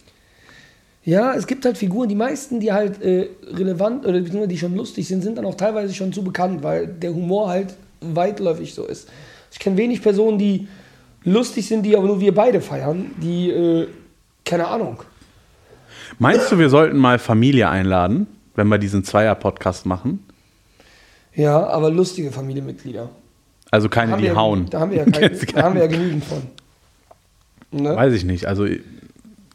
[1.03, 5.07] Ja, es gibt halt Figuren, die meisten, die halt äh, relevant oder die schon lustig
[5.07, 9.07] sind, sind dann auch teilweise schon zu bekannt, weil der Humor halt weitläufig so ist.
[9.51, 10.67] Ich kenne wenig Personen, die
[11.25, 13.87] lustig sind, die aber nur wir beide feiern, die, äh,
[14.45, 15.03] keine Ahnung.
[16.19, 20.23] Meinst du, wir sollten mal Familie einladen, wenn wir diesen Zweier-Podcast machen?
[21.33, 23.09] Ja, aber lustige Familienmitglieder.
[23.71, 24.67] Also keine, die hauen.
[24.69, 25.05] Da haben wir ja,
[25.55, 26.43] da haben wir ja genügend von.
[27.71, 27.93] Ne?
[27.95, 28.45] Weiß ich nicht.
[28.45, 28.65] Also,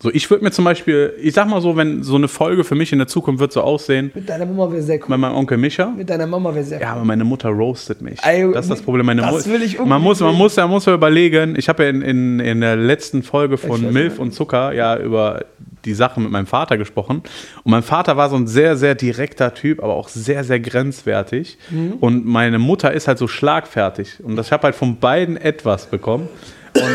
[0.02, 2.74] so ich würde mir zum Beispiel, ich sag mal so, wenn so eine Folge für
[2.74, 5.06] mich in der Zukunft wird so aussehen, Mit deiner Mama wäre sehr cool.
[5.08, 5.92] bei meinem Onkel Micha.
[5.96, 6.82] Mit deiner Mama wäre sehr cool.
[6.82, 8.18] Ja, aber meine Mutter roastet mich.
[8.22, 9.04] Ey, das ist das Problem.
[9.06, 11.54] Meine das Mu- will ich man muss, man muss, man muss ja überlegen.
[11.58, 15.44] Ich habe ja in, in, in der letzten Folge von Milf und Zucker ja über
[15.84, 17.22] die Sache mit meinem Vater gesprochen.
[17.64, 21.58] Und mein Vater war so ein sehr, sehr direkter Typ, aber auch sehr, sehr grenzwertig.
[21.70, 21.94] Mhm.
[22.00, 24.18] Und meine Mutter ist halt so schlagfertig.
[24.22, 26.28] Und das- ich habe halt von beiden etwas bekommen.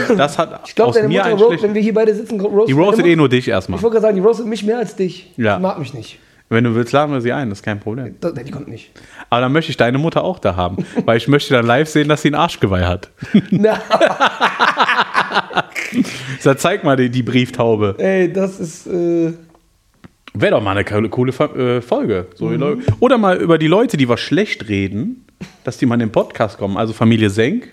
[0.09, 2.73] Und das hat Ich glaube, deine Mutter, roast, wenn wir hier beide sitzen, roastet Die
[2.73, 3.77] roastet eh nur dich erstmal.
[3.77, 5.33] Ich wollte gerade sagen, die roastet mich mehr als dich.
[5.37, 5.57] Ja.
[5.57, 6.19] Die mag mich nicht.
[6.47, 8.15] Wenn du willst, laden wir sie ein, das ist kein Problem.
[8.21, 8.91] Das, die kommt nicht.
[9.31, 12.07] Aber dann möchte ich deine Mutter auch da haben, weil ich möchte dann live sehen,
[12.07, 13.09] dass sie ein Arschgeweih hat.
[13.49, 13.79] Na,
[16.39, 17.95] Sag, zeig mal die, die Brieftaube.
[17.97, 18.85] ey, das ist.
[18.87, 19.33] Äh,
[20.33, 22.27] Wäre doch mal eine coole äh, Folge.
[22.35, 22.83] So, Mhm.
[22.99, 25.25] Oder mal über die Leute, die was schlecht reden,
[25.63, 26.77] dass die mal in den Podcast kommen.
[26.77, 27.71] Also Familie Senk.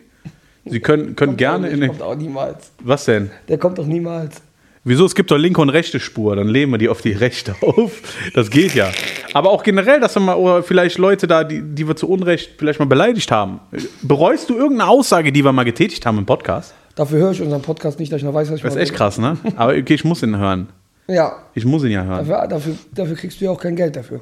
[0.64, 1.98] Sie können, können gerne in der den.
[1.98, 2.72] kommt auch niemals.
[2.82, 3.30] Was denn?
[3.48, 4.40] Der kommt doch niemals.
[4.84, 5.04] Wieso?
[5.06, 6.34] Es gibt doch linke und rechte Spur.
[6.34, 8.00] Dann lehnen wir die auf die rechte auf.
[8.34, 8.90] Das geht ja.
[9.32, 12.52] Aber auch generell, dass wir mal, oder vielleicht Leute da, die, die wir zu Unrecht
[12.58, 13.60] vielleicht mal beleidigt haben.
[14.02, 16.74] Bereust du irgendeine Aussage, die wir mal getätigt haben im Podcast?
[16.96, 18.94] Dafür höre ich unseren Podcast nicht, dass ich noch weiß, was ich Das ist echt
[18.94, 19.36] krass, ne?
[19.56, 20.68] Aber okay, ich muss ihn hören.
[21.08, 22.28] Ja, Ich muss ihn ja hören.
[22.28, 24.20] dafür, dafür, dafür kriegst du ja auch kein Geld dafür.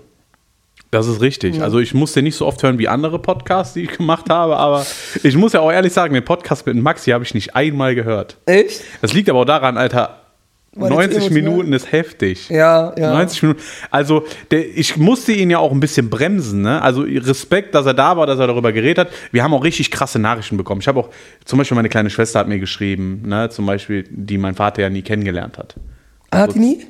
[0.91, 1.63] Das ist richtig.
[1.63, 4.57] Also ich muss den nicht so oft hören wie andere Podcasts, die ich gemacht habe,
[4.57, 4.85] aber
[5.23, 8.39] ich muss ja auch ehrlich sagen, den Podcast mit Maxi habe ich nicht einmal gehört.
[8.47, 8.83] Echt?
[9.01, 10.19] Das liegt aber auch daran, Alter,
[10.73, 11.43] War das 90 emotional?
[11.43, 12.49] Minuten ist heftig.
[12.49, 13.13] Ja, ja.
[13.13, 13.61] 90 Minuten.
[13.93, 16.63] Also der, ich musste ihn ja auch ein bisschen bremsen.
[16.63, 16.83] Ne?
[16.83, 19.15] Also Respekt, dass er da war, dass er darüber geredet hat.
[19.31, 20.81] Wir haben auch richtig krasse Nachrichten bekommen.
[20.81, 21.11] Ich habe auch,
[21.45, 23.49] zum Beispiel meine kleine Schwester hat mir geschrieben, ne?
[23.51, 25.77] zum Beispiel, die mein Vater ja nie kennengelernt hat.
[26.33, 26.87] Hat die nie?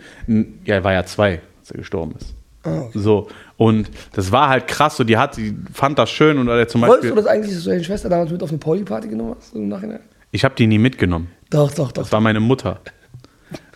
[0.65, 2.35] Ja, er war ja zwei, als er gestorben ist.
[2.63, 2.99] Ah, okay.
[2.99, 3.29] So,
[3.61, 6.81] und das war halt krass, so die hat, die fand das schön und zum Wolltest
[6.81, 9.55] Beispiel, du das eigentlich, dass du deine Schwester damals mit auf eine Poly-Party genommen hast?
[9.55, 10.01] Im Nachhinein?
[10.31, 11.29] ich habe die nie mitgenommen.
[11.51, 12.05] Doch, doch, doch.
[12.05, 12.81] Das war meine Mutter.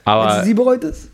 [0.06, 1.10] Aber sie bereut ist?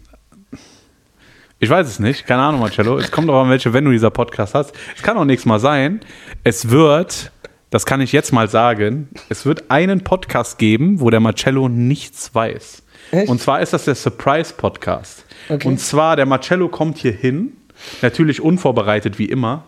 [1.59, 2.97] ich weiß es nicht, keine Ahnung, Marcello.
[2.97, 4.73] Es kommt auch an, welche Wenn du dieser Podcast hast.
[4.95, 5.99] Es kann auch nächstes Mal sein.
[6.45, 7.33] Es wird,
[7.71, 12.33] das kann ich jetzt mal sagen, es wird einen Podcast geben, wo der Marcello nichts
[12.37, 12.85] weiß.
[13.11, 13.29] Echt?
[13.29, 15.25] Und zwar ist das der Surprise Podcast.
[15.49, 15.67] Okay.
[15.67, 17.57] Und zwar, der Marcello kommt hier hin,
[18.03, 19.65] natürlich unvorbereitet wie immer.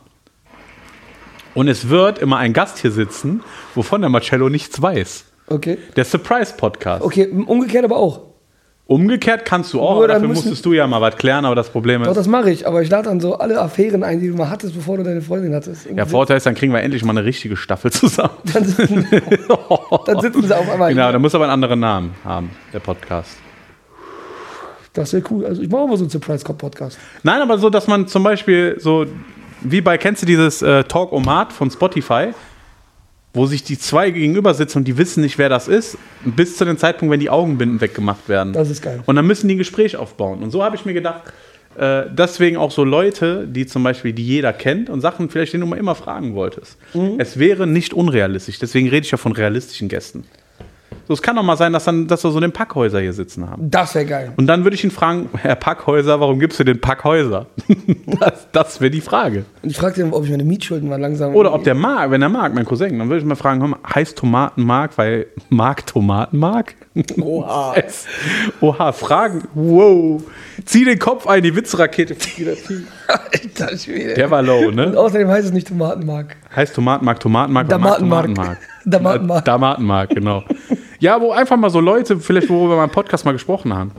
[1.55, 3.43] Und es wird immer ein Gast hier sitzen,
[3.75, 5.25] wovon der Marcello nichts weiß.
[5.49, 5.79] Okay.
[5.97, 7.05] Der Surprise Podcast.
[7.05, 8.33] Okay, umgekehrt aber auch.
[8.87, 11.71] Umgekehrt kannst du auch, Nur aber dafür musstest du ja mal was klären, aber das
[11.71, 14.29] Problem Doch, ist, das mache ich, aber ich lade dann so alle Affären ein, die
[14.29, 15.89] du mal hattest, bevor du deine Freundin hattest.
[15.89, 18.35] der Vorteil ist, dann kriegen wir endlich mal eine richtige Staffel zusammen.
[18.53, 19.07] Dann sitzen,
[20.07, 23.37] dann sitzen sie auf einmal Genau, der muss aber einen anderen Namen haben, der Podcast.
[24.95, 25.47] Das wäre cool.
[25.47, 26.99] Also ich mache mal so einen Surprise-Cop-Podcast.
[27.23, 29.07] Nein, aber so, dass man zum Beispiel so,
[29.63, 32.29] wie bei, kennst du dieses äh, Talk-O-Mat von Spotify,
[33.35, 36.67] wo sich die zwei gegenüber sitzen und die wissen nicht, wer das ist, bis zu
[36.67, 38.53] dem Zeitpunkt, wenn die Augenbinden weggemacht werden.
[38.53, 39.03] Das ist geil.
[39.07, 40.43] Und dann müssen die ein Gespräch aufbauen.
[40.43, 41.23] Und so habe ich mir gedacht,
[41.75, 45.59] Äh, deswegen auch so Leute, die zum Beispiel, die jeder kennt und Sachen vielleicht, die
[45.59, 46.77] du mal immer fragen wolltest.
[47.17, 50.25] Es wäre nicht unrealistisch, deswegen rede ich ja von realistischen Gästen.
[51.09, 53.49] So, es kann doch mal sein, dass, dann, dass wir so den Packhäuser hier sitzen
[53.51, 53.71] haben.
[53.71, 54.33] Das wäre geil.
[54.37, 57.47] Und dann würde ich ihn fragen, Herr Packhäuser, warum gibst du den Packhäuser?
[58.21, 59.45] das das wäre die Frage.
[59.63, 61.35] Und ich fragte ihn, ob ich meine Mietschulden mal langsam.
[61.35, 63.79] Oder ob der mag, wenn er mag, mein Cousin, dann würde ich mal fragen, hör
[63.95, 66.75] heißt Tomatenmark, weil Mark Tomatenmark?
[67.21, 67.75] Oha.
[67.77, 68.07] Es-
[68.61, 70.23] Oha, Fragen, wow.
[70.65, 72.15] Zieh den Kopf ein, die Witzrakete.
[73.09, 74.15] Alter Schwede.
[74.15, 74.93] Der war low, Und ne?
[74.97, 76.37] außerdem heißt es nicht Tomatenmark.
[76.55, 78.27] Heißt Tomatenmark, Tomatenmark oder Mark Damatenmark.
[78.35, 78.59] Tomatenmark?
[78.85, 79.45] Damatenmark.
[79.45, 80.45] Damatenmark, genau.
[81.01, 83.93] Ja, wo einfach mal so Leute, vielleicht worüber wir mal im Podcast mal gesprochen haben.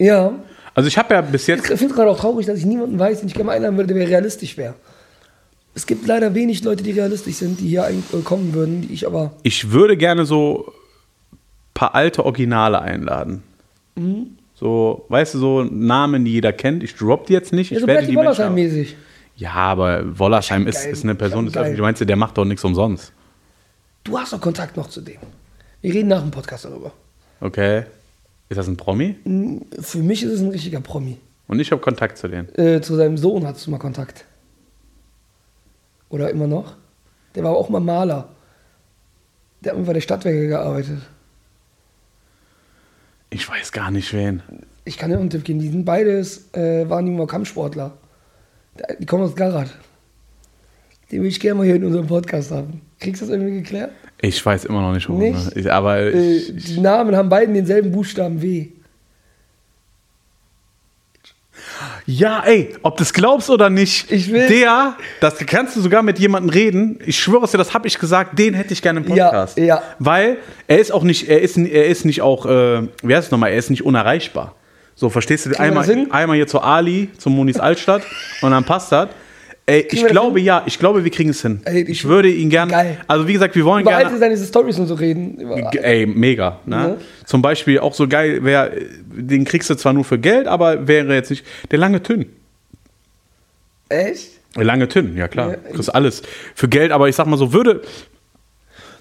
[0.00, 0.32] Ja.
[0.74, 3.20] Also ich habe ja bis Ich jetzt, finde gerade auch traurig, dass ich niemanden weiß,
[3.20, 4.74] den ich gerne mal einladen würde, der realistisch wäre.
[5.74, 9.06] Es gibt leider wenig Leute, die realistisch sind, die hier äh, kommen würden, die ich
[9.06, 9.32] aber.
[9.42, 10.72] ich würde gerne so
[11.32, 11.38] ein
[11.74, 13.42] paar alte Originale einladen.
[13.94, 14.38] Mhm.
[14.54, 16.82] So, weißt du, so Namen, die jeder kennt.
[16.82, 17.70] Ich drop die jetzt nicht.
[17.70, 18.96] Ja, Ich so werde die Menschen mäßig.
[19.36, 21.62] Ja, aber Wollersheim ist, ist eine Person des Geil.
[21.62, 21.78] Öffentlichen.
[21.78, 23.12] Du meinst, der macht doch nichts umsonst.
[24.04, 25.18] Du hast doch Kontakt noch zu dem.
[25.80, 26.92] Wir reden nach dem Podcast darüber.
[27.40, 27.84] Okay.
[28.48, 29.16] Ist das ein Promi?
[29.80, 31.18] Für mich ist es ein richtiger Promi.
[31.48, 32.48] Und ich habe Kontakt zu denen.
[32.56, 34.24] Äh, zu seinem Sohn hattest du mal Kontakt.
[36.08, 36.76] Oder immer noch?
[37.34, 38.28] Der war auch mal Maler.
[39.62, 40.98] Der hat bei der Stadtwerke gearbeitet.
[43.30, 44.42] Ich weiß gar nicht wen.
[44.84, 45.60] Ich kann dir einen Tipp geben.
[45.60, 47.96] Die sind beides, äh, waren die mal Kampfsportler.
[48.98, 49.68] Die kommen aus Garat.
[51.10, 52.80] Den will ich gerne mal hier in unserem Podcast haben.
[52.98, 53.90] Kriegst du das irgendwie geklärt?
[54.20, 55.20] Ich weiß immer noch nicht, warum.
[55.20, 55.54] Nicht?
[55.54, 55.60] Ne?
[55.60, 58.68] Ich, aber Äh, ich, die Namen haben beiden denselben Buchstaben W.
[62.06, 66.02] ja, ey, ob du es glaubst oder nicht, Ich will- der, das kannst du sogar
[66.02, 66.98] mit jemandem reden.
[67.04, 69.58] Ich schwöre es dir, das habe ich gesagt, den hätte ich gerne im Ja, Podcast.
[69.58, 69.82] ja.
[69.98, 73.30] Weil er ist auch nicht, er ist, er ist nicht auch, äh, wie heißt es
[73.30, 74.54] nochmal, er ist nicht unerreichbar.
[74.94, 75.58] So, verstehst du?
[75.58, 78.02] Einmal, einmal hier zu Ali, zum Monis Altstadt
[78.42, 79.08] und dann passt das.
[79.64, 81.60] Ey, ich glaube ja, ich glaube, wir kriegen es hin.
[81.64, 82.98] Ey, ich ich- würde ihn gerne, Geil.
[83.06, 85.38] also wie gesagt, wir wollen Über alte gerne, seine Stories und so reden.
[85.38, 86.58] Über, Ey, mega.
[86.66, 86.76] Ne?
[86.76, 86.96] Ne?
[87.26, 88.72] Zum Beispiel auch so geil, wär,
[89.06, 91.46] den kriegst du zwar nur für Geld, aber wäre jetzt nicht.
[91.70, 92.26] Der lange Tünn.
[93.88, 94.30] echt?
[94.56, 95.50] Der lange Tünn, ja klar.
[95.52, 95.56] Ja.
[95.72, 96.22] kriegst alles
[96.54, 97.82] für Geld, aber ich sag mal so, würde.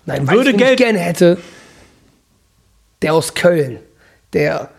[0.06, 1.38] Nein, Würde weißt Geld- ich gerne hätte.
[3.02, 3.80] Der aus Köln.
[4.34, 4.70] Der.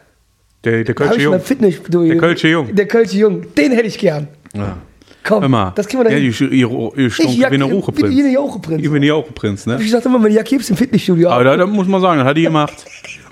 [0.65, 1.33] Der, der Kölsche ich Jung.
[1.35, 2.05] mal Fitnessstudio.
[2.05, 2.75] Der Kölsche Jung.
[2.75, 3.55] Der Kölsche Jung.
[3.55, 4.29] Den hätte ich gern.
[4.55, 4.77] Ja.
[5.25, 5.73] Komm, mal.
[5.77, 8.09] das kriegen wir da Ja, ich, ich, ich, ich Ich ich bin ein Jag- Rucheprinz.
[8.09, 8.83] bin eine Jaucheprinz.
[8.83, 9.79] Ich bin ein Jaucheprinz, ne?
[9.81, 11.29] Ich sagte immer, meine Jacke gibt's im Fitnessstudio.
[11.31, 12.75] Aber da, da muss man sagen, das hat die gemacht.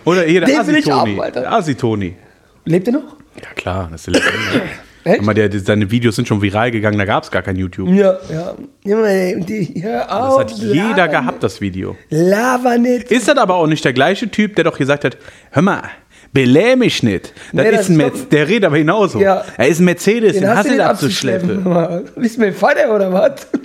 [0.04, 1.20] Oder hier, der ich Asi-Toni.
[1.34, 2.14] Der Asi-Toni.
[2.64, 3.16] Lebt er noch?
[3.42, 4.14] Ja, klar, das ist
[5.04, 5.12] der.
[5.12, 5.20] Echt?
[5.20, 7.88] Aber der, seine Videos sind schon viral gegangen, da gab es gar kein YouTube.
[7.88, 8.54] Ja, ja.
[8.84, 11.96] Das hat jeder gehabt, das Video.
[12.10, 13.10] Laber nicht.
[13.10, 15.16] Ist das aber auch nicht der gleiche Typ, der doch gesagt hat,
[15.50, 15.82] hör mal,
[16.32, 17.32] beläh mich nicht.
[17.52, 19.20] Das Nee, das ist ein ist Merz- doch- der redet aber genauso.
[19.20, 19.44] Ja.
[19.56, 21.64] Er ist ein Mercedes, den, Den hast du den abzuschleppen.
[22.16, 23.46] Bist du mein Vater oder was?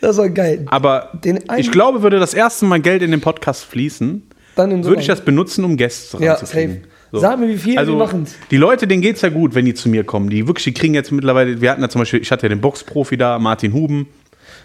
[0.00, 0.64] Das war geil.
[0.66, 1.10] Aber
[1.56, 4.22] ich glaube, würde das erste Mal Geld in den Podcast fließen,
[4.54, 6.82] Dann so würde ich das benutzen, um Gäste Ja, safe.
[7.10, 8.36] Sag mir, wie viel also, wir machen's.
[8.52, 10.30] Die Leute, denen geht es ja gut, wenn die zu mir kommen.
[10.30, 12.60] Die wirklich, die kriegen jetzt mittlerweile, wir hatten ja zum Beispiel, ich hatte ja den
[12.60, 14.06] Boxprofi da, Martin Huben.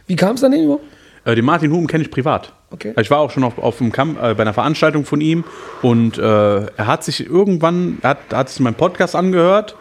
[0.06, 0.84] Wie kam es dann überhaupt?
[1.26, 2.54] Äh, den Martin Huben kenne ich privat.
[2.72, 2.94] Okay.
[3.00, 5.44] Ich war auch schon auf, auf dem Camp, äh, bei einer Veranstaltung von ihm
[5.82, 9.76] und äh, er hat sich irgendwann, er hat, hat sich meinen Podcast angehört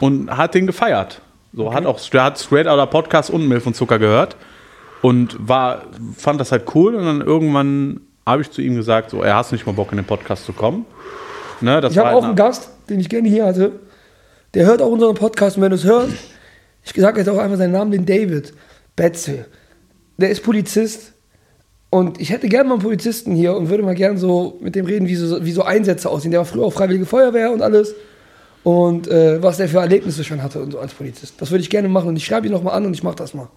[0.00, 1.22] und hat den gefeiert.
[1.52, 4.36] So hat auch, hat Straight Outta Podcast und Milf und Zucker gehört
[5.02, 5.82] und war,
[6.16, 9.50] fand das halt cool und dann irgendwann habe ich zu ihm gesagt, so, er hast
[9.50, 10.84] nicht mal Bock in den Podcast zu kommen.
[11.62, 13.72] Ne, Ich habe war auch halt einen eine- Gast, den ich gerne hier hatte.
[14.54, 16.12] Der hört auch unseren Podcast und wenn du es hörst,
[16.84, 18.52] ich sage jetzt auch einmal seinen Namen, den David
[18.96, 19.46] Betze.
[20.18, 21.12] Der ist Polizist
[21.90, 24.86] und ich hätte gerne mal einen Polizisten hier und würde mal gerne so mit dem
[24.86, 26.30] reden, wie so, wie so Einsätze aussehen.
[26.30, 27.94] Der war früher auch Freiwillige Feuerwehr und alles
[28.62, 31.34] und äh, was der für Erlebnisse schon hatte und so als Polizist.
[31.40, 33.34] Das würde ich gerne machen und ich schreibe ihn nochmal an und ich mache das
[33.34, 33.48] mal.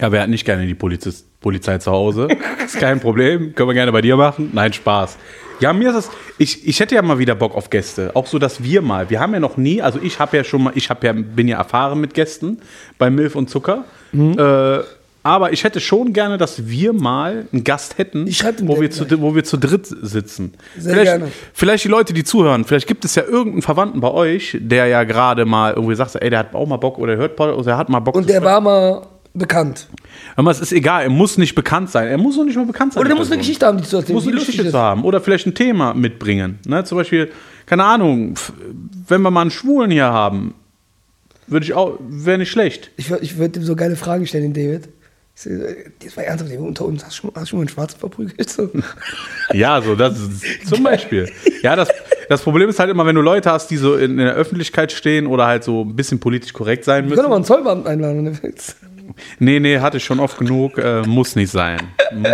[0.00, 2.28] Ja, wer hat nicht gerne die Polizist, Polizei zu Hause?
[2.64, 3.54] Ist kein Problem.
[3.54, 4.50] Können wir gerne bei dir machen.
[4.52, 5.16] Nein, Spaß.
[5.60, 6.10] Ja, mir ist es.
[6.36, 8.10] Ich, ich hätte ja mal wieder Bock auf Gäste.
[8.14, 9.08] Auch so, dass wir mal.
[9.08, 9.80] Wir haben ja noch nie.
[9.80, 10.72] Also ich habe ja schon mal.
[10.74, 12.58] Ich habe ja bin ja erfahren mit Gästen
[12.98, 13.84] bei Milf und Zucker.
[14.10, 14.36] Mhm.
[14.36, 14.78] Äh,
[15.24, 19.06] aber ich hätte schon gerne, dass wir mal einen Gast hätten, dem wo wir, zu,
[19.20, 20.52] wo wir zu dritt sitzen.
[20.76, 21.32] Sehr vielleicht, gerne.
[21.54, 25.02] vielleicht die Leute, die zuhören, vielleicht gibt es ja irgendeinen Verwandten bei euch, der ja
[25.04, 27.88] gerade mal irgendwie sagt, ey, der hat auch mal Bock oder hört oder er hat
[27.88, 28.14] mal Bock.
[28.14, 29.88] Und der war mal bekannt.
[30.36, 32.06] Aber es ist egal, er muss nicht bekannt sein.
[32.06, 33.00] Er muss auch nicht mal bekannt sein.
[33.00, 33.38] Oder der die muss eine.
[33.38, 34.14] Geschichte haben, die zu erzählen.
[34.14, 35.04] muss eine Geschichte zu haben.
[35.04, 36.58] Oder vielleicht ein Thema mitbringen.
[36.66, 36.84] Ne?
[36.84, 37.32] Zum Beispiel,
[37.64, 38.34] keine Ahnung,
[39.08, 40.54] wenn wir mal einen Schwulen hier haben,
[41.46, 42.90] würde ich auch, wäre nicht schlecht.
[42.98, 44.88] Ich, ich würde ihm so geile Fragen stellen, den David.
[45.36, 47.04] So, äh, Das war ernsthaft, unter uns.
[47.04, 48.48] Hast du schon, hast du schon mal einen Schwarzen verprügelt?
[48.50, 48.70] So.
[49.52, 51.30] Ja, so, das ist zum Beispiel.
[51.62, 51.88] Ja, das,
[52.28, 54.90] Das Problem ist halt immer, wenn du Leute hast, die so in, in der Öffentlichkeit
[54.92, 57.30] stehen oder halt so ein bisschen politisch korrekt sein Wir können doch müssen.
[57.30, 58.24] mal einen Zollbeamten einladen.
[58.26, 58.76] wenn du willst.
[59.38, 60.78] Nee, nee, hatte ich schon oft genug.
[60.78, 61.78] Äh, muss nicht sein.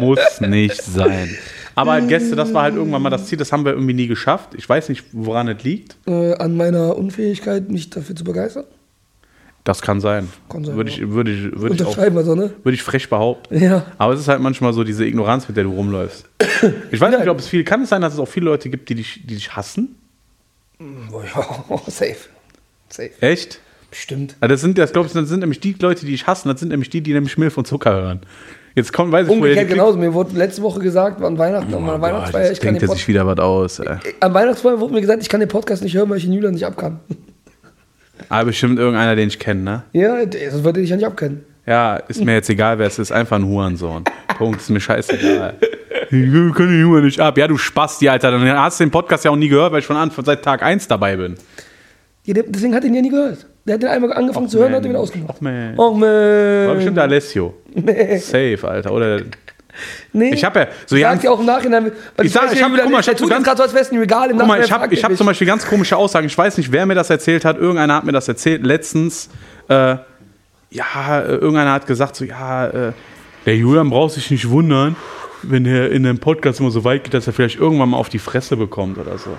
[0.00, 1.36] Muss nicht sein.
[1.74, 4.50] Aber Gäste, das war halt irgendwann mal das Ziel, das haben wir irgendwie nie geschafft.
[4.56, 5.96] Ich weiß nicht, woran es liegt.
[6.06, 8.64] Äh, an meiner Unfähigkeit, mich dafür zu begeistern.
[9.64, 10.28] Das kann sein.
[10.48, 10.96] Kann sein, würde ja.
[10.96, 12.52] ich, würde ich, würde ich, auch, Unterschreiben wir so, ne?
[12.62, 13.62] würde ich frech behaupten.
[13.62, 13.86] Ja.
[13.98, 16.26] Aber es ist halt manchmal so diese Ignoranz, mit der du rumläufst.
[16.90, 18.88] Ich weiß nicht, ob es viel, kann es sein, dass es auch viele Leute gibt,
[18.90, 19.96] die dich, die dich hassen?
[20.78, 22.16] Oh, ja, safe.
[22.88, 23.10] Safe.
[23.20, 23.60] Echt?
[23.90, 24.36] Bestimmt.
[24.40, 26.60] Also das sind, das glaube ich, das sind nämlich die Leute, die ich hassen, das
[26.60, 28.20] sind nämlich die, die nämlich Milf und Zucker hören.
[28.74, 29.98] Jetzt kommt, weiß ich, Umgekehrt genauso.
[29.98, 32.86] Mir wurde letzte Woche gesagt, an Weihnachten, an meiner Oh Weihnachtsfeier, ich kann den er
[32.86, 33.80] Pod sich wieder was aus.
[33.80, 33.98] Ey.
[34.20, 36.54] Am Weihnachtsfeier wurde mir gesagt, ich kann den Podcast nicht hören, weil ich den Julian
[36.54, 37.00] nicht abkann.
[38.30, 39.82] Aber bestimmt irgendeiner, den ich kenne, ne?
[39.92, 41.44] Ja, das würde ich ja nicht abkennen.
[41.66, 43.12] Ja, ist mir jetzt egal, wer es ist.
[43.12, 44.04] Einfach ein Hurensohn.
[44.38, 45.54] Punkt, ist mir scheißegal.
[46.10, 47.36] Ich kann den Junge nicht ab.
[47.36, 48.30] Ja, du Spasti, Alter.
[48.30, 50.62] Dann hast du den Podcast ja auch nie gehört, weil ich von Anfang seit Tag
[50.62, 51.34] 1 dabei bin.
[52.24, 53.46] Ja, deswegen hat er ihn ja nie gehört.
[53.66, 55.34] Der hat den einmal angefangen zu hören und hat den wieder ausgemacht.
[55.36, 55.78] Ach, man.
[55.78, 56.68] Och, man.
[56.68, 57.54] War bestimmt der Alessio.
[57.74, 58.92] Safe, Alter.
[58.92, 59.20] Oder
[60.12, 60.32] Nee.
[60.34, 61.92] ich habe ja so Sagt ganz, ja auch im Nachhinein.
[62.22, 63.58] Ich sag- ich ja, hab- Julian, guck mal, ich der hab so tut jetzt ganz-
[63.58, 65.18] gerade so, als ein Regal im Guck mal, ich habe ich hab mich.
[65.18, 66.26] zum Beispiel ganz komische Aussagen.
[66.26, 67.56] Ich weiß nicht, wer mir das erzählt hat.
[67.58, 68.64] Irgendeiner hat mir das erzählt.
[68.64, 69.28] Letztens,
[69.68, 69.96] äh,
[70.70, 72.92] ja, äh, irgendeiner hat gesagt, so, ja, äh,
[73.46, 74.96] der Julian braucht sich nicht wundern,
[75.42, 78.08] wenn er in dem Podcast immer so weit geht, dass er vielleicht irgendwann mal auf
[78.08, 79.30] die Fresse bekommt oder so.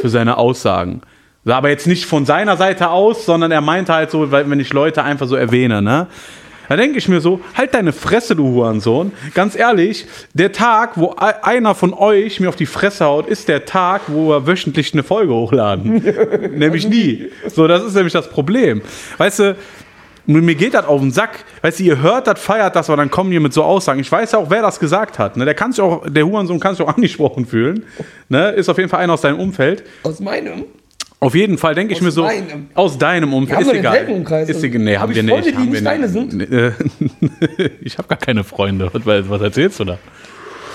[0.00, 1.02] Für seine Aussagen.
[1.46, 4.72] Aber jetzt nicht von seiner Seite aus, sondern er meinte halt so, weil, wenn ich
[4.72, 6.06] Leute einfach so erwähne, ne?
[6.68, 9.12] Da denke ich mir so, halt deine Fresse, du Hurensohn.
[9.34, 13.64] Ganz ehrlich, der Tag, wo einer von euch mir auf die Fresse haut, ist der
[13.64, 16.02] Tag, wo wir wöchentlich eine Folge hochladen.
[16.56, 17.30] nämlich nie.
[17.48, 18.82] So, das ist nämlich das Problem.
[19.18, 19.56] Weißt du,
[20.26, 21.44] mir geht das auf den Sack.
[21.62, 24.00] Weißt du, ihr hört das, feiert das, aber dann kommen die mit so Aussagen.
[24.00, 25.36] Ich weiß ja auch, wer das gesagt hat.
[25.36, 25.44] Ne?
[25.44, 27.84] Der kann sich auch, der Hurensohn kann sich auch angesprochen fühlen.
[28.28, 28.50] Ne?
[28.52, 29.84] Ist auf jeden Fall einer aus deinem Umfeld.
[30.02, 30.64] Aus meinem?
[31.24, 32.68] Auf jeden Fall denke ich mir so, meinem?
[32.74, 33.60] aus deinem Umfeld.
[33.60, 34.06] haben Ist egal.
[34.08, 34.46] Umkreis.
[34.46, 34.82] Ist egal.
[34.82, 35.58] Nee, Hab haben ich wir Freunde, nicht.
[35.58, 36.52] die haben nicht nicht.
[36.52, 36.72] Äh,
[37.80, 38.90] ich habe gar keine Freunde.
[38.92, 39.98] Was, erzählst du da?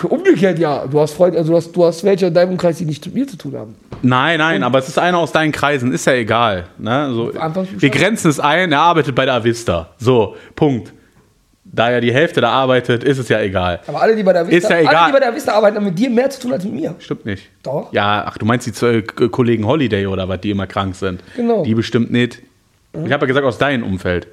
[0.02, 0.88] Umgekehrt, ja.
[0.88, 3.14] Du hast Freunde, also du hast, du hast welche in deinem Umkreis, die nichts mit
[3.14, 3.76] mir zu tun haben.
[4.02, 6.66] Nein, nein, aber es ist einer aus deinen Kreisen, ist ja egal.
[6.80, 7.10] Ne?
[7.14, 9.90] So, wir grenzen es ein, er arbeitet bei der Avista.
[10.00, 10.94] So, Punkt.
[11.72, 13.80] Da ja die Hälfte da arbeitet, ist es ja egal.
[13.86, 15.86] Aber alle, die bei der Vista, Ist ja alle, die bei der Vista arbeiten, haben
[15.86, 16.96] mit dir mehr zu tun als mit mir.
[17.00, 17.48] Stimmt nicht.
[17.62, 17.94] Doch.
[17.94, 21.22] Ja, ach, du meinst die zwei K- Kollegen Holiday oder was, die immer krank sind?
[21.36, 21.64] Genau.
[21.64, 22.42] Die bestimmt nicht.
[22.94, 24.28] Ich habe ja gesagt, aus deinem Umfeld.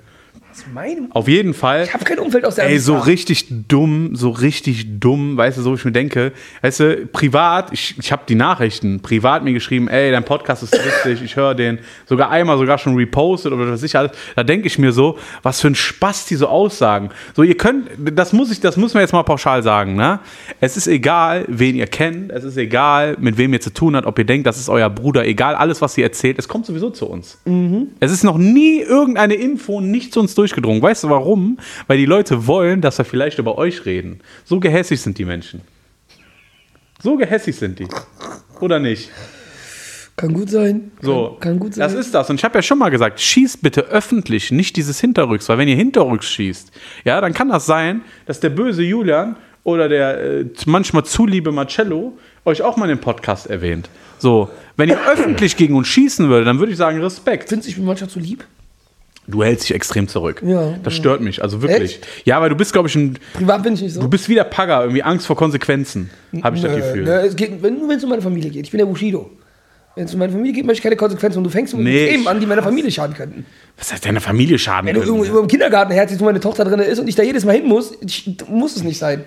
[1.10, 1.84] Auf jeden Fall.
[1.84, 5.62] Ich habe kein Umfeld aus der Ey, so richtig dumm, so richtig dumm, weißt du,
[5.62, 6.32] so wie ich mir denke.
[6.62, 10.72] Weißt du, privat, ich, ich habe die Nachrichten privat mir geschrieben, ey, dein Podcast ist
[10.72, 11.78] witzig, ich höre den.
[12.06, 14.12] Sogar einmal sogar schon repostet oder was ich alles.
[14.34, 17.10] Da denke ich mir so, was für ein Spaß die so aussagen.
[17.34, 20.20] So, ihr könnt, das muss ich, das müssen wir jetzt mal pauschal sagen, ne?
[20.60, 24.06] Es ist egal, wen ihr kennt, es ist egal, mit wem ihr zu tun habt,
[24.06, 26.90] ob ihr denkt, das ist euer Bruder, egal, alles, was ihr erzählt, es kommt sowieso
[26.90, 27.38] zu uns.
[28.00, 30.82] Es ist noch nie irgendeine Info nicht zu uns durchgedrungen.
[30.82, 31.58] Weißt du warum?
[31.86, 34.20] Weil die Leute wollen, dass wir vielleicht über euch reden.
[34.44, 35.60] So gehässig sind die Menschen.
[37.02, 37.88] So gehässig sind die.
[38.60, 39.10] Oder nicht?
[40.16, 40.92] Kann gut sein.
[41.02, 41.82] So, Kann, kann gut sein.
[41.82, 42.30] das ist das.
[42.30, 45.68] Und ich habe ja schon mal gesagt, schießt bitte öffentlich, nicht dieses Hinterrücks, weil wenn
[45.68, 46.72] ihr Hinterrücks schießt,
[47.04, 51.52] ja, dann kann das sein, dass der böse Julian oder der äh, manchmal zu liebe
[51.52, 52.16] Marcello
[52.46, 53.90] euch auch mal in dem Podcast erwähnt.
[54.18, 57.50] So, wenn ihr öffentlich gegen uns schießen würdet, dann würde ich sagen Respekt.
[57.50, 58.44] Findest du, ich bin manchmal zu lieb?
[59.28, 60.42] Du hältst dich extrem zurück.
[60.46, 61.96] Ja, das stört mich, also wirklich.
[61.96, 62.06] Echt?
[62.24, 64.00] Ja, weil du bist, glaube ich, ein, Privat bin ich nicht so.
[64.00, 66.10] du bist wie der Pagger, irgendwie Angst vor Konsequenzen,
[66.42, 67.04] habe ich das Nö, Gefühl.
[67.04, 68.64] nö, es geht, wenn, nur wenn es um meine Familie geht.
[68.66, 69.30] Ich bin der Bushido.
[69.96, 71.38] Wenn es um meine Familie geht, möchte ich keine Konsequenzen.
[71.38, 73.46] Und du fängst mit Nee, Themen an, die meiner Familie schaden könnten.
[73.78, 74.86] Was heißt deine Familie schaden?
[74.86, 77.22] Wenn du irgendwo über im Kindergarten herziehst, wo meine Tochter drin ist und ich da
[77.22, 79.24] jedes Mal hin muss, ich, muss es nicht sein.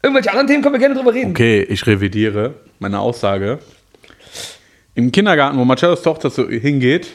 [0.00, 1.30] Irgendwelche anderen Themen können wir gerne drüber reden.
[1.32, 3.58] Okay, ich revidiere meine Aussage.
[4.94, 7.08] Im Kindergarten, wo Marcellos Tochter so hingeht,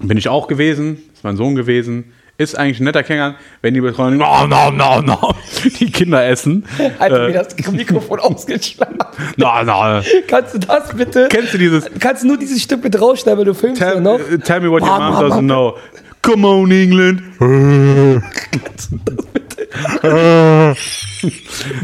[0.00, 3.80] bin ich auch gewesen, ist mein Sohn gewesen, ist eigentlich ein netter Kindergarten, wenn die
[3.80, 5.34] Betreuung, no, no, no, no,
[5.80, 6.66] die Kinder essen.
[6.98, 8.98] Alter, Äh, mir das Mikrofon ausgeschlagen.
[9.38, 10.02] no, no.
[10.28, 11.28] Kannst du das bitte?
[11.30, 14.00] Kennst du dieses, Kannst du nur dieses Stück bitte rausschneiden, weil du filmst ja tell,
[14.02, 14.18] noch?
[14.18, 15.76] äh, tell me what your mom doesn't know.
[16.20, 17.22] Come on, England.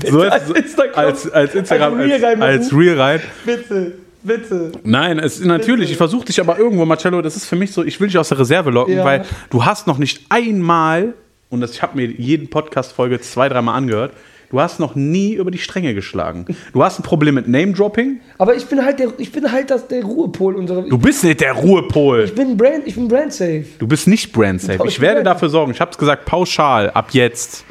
[0.04, 3.20] so als als, Instagram- als, als Instagram, als Reel als, als Real rein.
[3.44, 3.92] Bitte,
[4.22, 4.72] bitte.
[4.84, 8.00] Nein, es, natürlich, ich versuche dich aber irgendwo, Marcello, das ist für mich so, ich
[8.00, 9.04] will dich aus der Reserve locken, Ja.
[9.04, 11.14] weil du hast noch nicht einmal,
[11.50, 14.12] und das, ich habe mir jeden Podcast-Folge zwei, dreimal angehört,
[14.50, 16.44] du hast noch nie über die Stränge geschlagen.
[16.74, 19.88] Du hast ein Problem mit Name-Dropping, Aber ich bin halt der, ich bin halt das,
[19.88, 20.82] der Ruhepol unserer.
[20.82, 22.24] du bist nicht der Ruhepol.
[22.24, 23.64] Ich bin Brand, ich bin Brand safe.
[23.78, 24.78] Du bist nicht brand safe.
[24.84, 27.64] Ich ich werde dafür sorgen, ich habe es gesagt, pauschal, ab jetzt.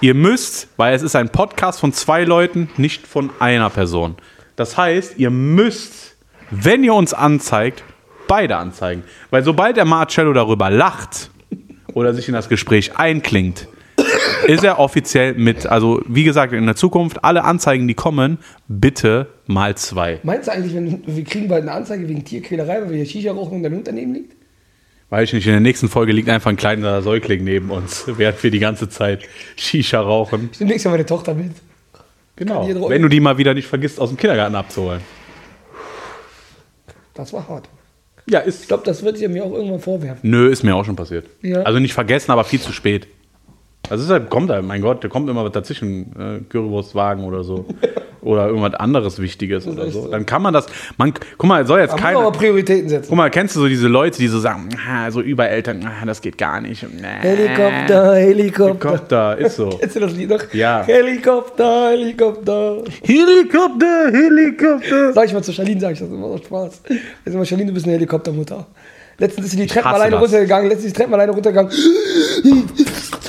[0.00, 4.14] Ihr müsst, weil es ist ein Podcast von zwei Leuten, nicht von einer Person.
[4.58, 6.16] Das heißt, ihr müsst,
[6.50, 7.84] wenn ihr uns anzeigt,
[8.26, 9.04] beide anzeigen.
[9.30, 11.30] Weil sobald der Marcello darüber lacht
[11.94, 13.68] oder sich in das Gespräch einklingt,
[14.48, 15.66] ist er offiziell mit.
[15.66, 20.18] Also, wie gesagt, in der Zukunft, alle Anzeigen, die kommen, bitte mal zwei.
[20.24, 23.30] Meinst du eigentlich, wenn, wir kriegen bald eine Anzeige wegen Tierquälerei, weil wir hier Shisha
[23.30, 24.32] rauchen und dein Hund daneben liegt?
[25.10, 28.42] Weiß ich nicht, in der nächsten Folge liegt einfach ein kleiner Säugling neben uns, während
[28.42, 29.20] wir die ganze Zeit
[29.54, 30.50] Shisha rauchen.
[30.52, 31.52] Ich nehme nächstes Mal meine Tochter mit.
[32.38, 32.68] Genau.
[32.88, 35.00] Wenn du die mal wieder nicht vergisst, aus dem Kindergarten abzuholen.
[37.14, 37.68] Das war hart.
[38.30, 38.62] Ja, ist.
[38.62, 40.30] Ich glaube, das wird ihr mir auch irgendwann vorwerfen.
[40.30, 41.26] Nö, ist mir auch schon passiert.
[41.42, 41.62] Ja.
[41.62, 43.08] Also nicht vergessen, aber viel zu spät.
[43.90, 47.64] Also halt, kommt halt, mein Gott, da kommt immer was dazwischen, äh, Currywurstwagen oder so.
[48.28, 50.02] oder irgendwas anderes Wichtiges oder so.
[50.02, 50.08] so.
[50.08, 50.66] Dann kann man das,
[50.98, 53.06] man, guck mal, soll jetzt muss keine, man aber Prioritäten setzen.
[53.08, 56.04] guck mal, kennst du so diese Leute, die so sagen, ah, so über Eltern, ah,
[56.04, 56.82] das geht gar nicht.
[56.82, 58.90] Helikopter, Helikopter.
[58.90, 59.70] Helikopter, ist so.
[59.70, 60.52] Kennst du das Lied noch?
[60.52, 60.82] Ja.
[60.84, 62.82] Helikopter, Helikopter.
[63.02, 65.12] Helikopter, Helikopter.
[65.14, 66.82] Sag ich mal zu Charlene, sag ich das immer aus Spaß.
[67.24, 68.66] Jetzt immer, Charlene, du bist eine Helikoptermutter.
[69.16, 70.20] Letztens ist sie die Treppen alleine das.
[70.20, 71.72] runtergegangen, letztens ist die Treppen alleine runtergegangen.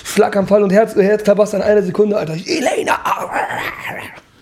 [0.03, 2.33] Schlaganfall und Herz, Herzklabaster in einer Sekunde, Alter.
[2.33, 2.99] Elena!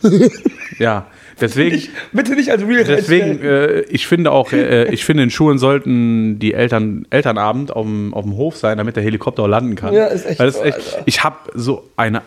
[0.79, 1.07] Ja,
[1.41, 1.81] deswegen,
[2.11, 6.37] Bitte nicht als Real deswegen, äh, ich finde auch, äh, ich finde in Schulen sollten
[6.39, 9.93] die Eltern, Elternabend auf dem, auf dem Hof sein, damit der Helikopter auch landen kann.
[9.93, 11.03] Ja, ist echt Weil so, echt, Alter.
[11.05, 12.21] ich habe so eine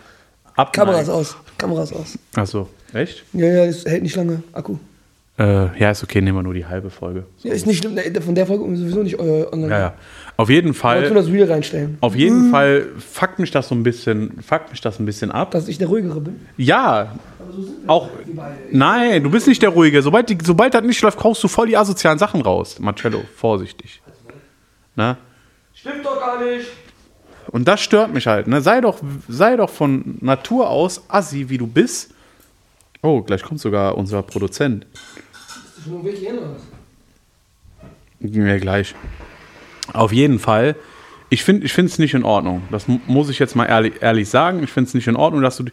[0.55, 0.93] Abneigung.
[0.93, 1.37] Kameras aus.
[1.57, 2.17] Kameras aus.
[2.35, 3.23] Achso, echt?
[3.33, 4.43] Ja, ja, es hält nicht lange.
[4.51, 4.77] Akku.
[5.41, 7.25] Äh, ja, ist okay, nehmen wir nur die halbe Folge.
[7.39, 7.95] Ja, ist nicht schlimm.
[7.95, 9.69] Ne, Von der Folge sowieso nicht äh, online.
[9.71, 9.93] Ja, ja.
[10.37, 11.97] Auf jeden Aber tu Fall, das Real reinstellen.
[11.99, 15.49] auf jeden Fall fuckt mich das so ein bisschen, fuckt mich das ein bisschen ab.
[15.49, 16.41] Dass ich der Ruhigere bin.
[16.57, 17.15] Ja,
[17.87, 18.09] auch.
[18.71, 20.03] Nein, du bist nicht der Ruhige.
[20.03, 22.77] Sobald, die, sobald das nicht läuft, haust du voll die asozialen Sachen raus.
[22.79, 23.99] Marcello, vorsichtig.
[24.95, 25.17] Ne?
[25.73, 26.67] Stimmt doch gar nicht.
[27.47, 28.47] Und das stört mich halt.
[28.47, 28.61] Ne?
[28.61, 32.13] Sei, doch, sei doch von Natur aus assi, wie du bist.
[33.01, 34.85] Oh, gleich kommt sogar unser Produzent.
[35.81, 36.61] Ist das schon Weg oder was?
[38.19, 38.93] Ja, gleich.
[39.93, 40.75] Auf jeden Fall.
[41.29, 42.61] Ich finde es nicht in Ordnung.
[42.71, 44.61] Das mu- muss ich jetzt mal ehrlich, ehrlich sagen.
[44.63, 45.63] Ich finde es nicht in Ordnung, dass du.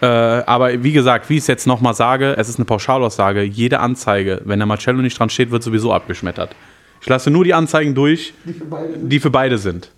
[0.00, 3.42] Äh, aber wie gesagt, wie ich es jetzt nochmal sage, es ist eine Pauschalaussage.
[3.42, 6.54] Jede Anzeige, wenn der Marcello nicht dran steht, wird sowieso abgeschmettert.
[7.02, 9.08] Ich lasse nur die Anzeigen durch, Die für beide sind.
[9.10, 9.90] die für beide sind.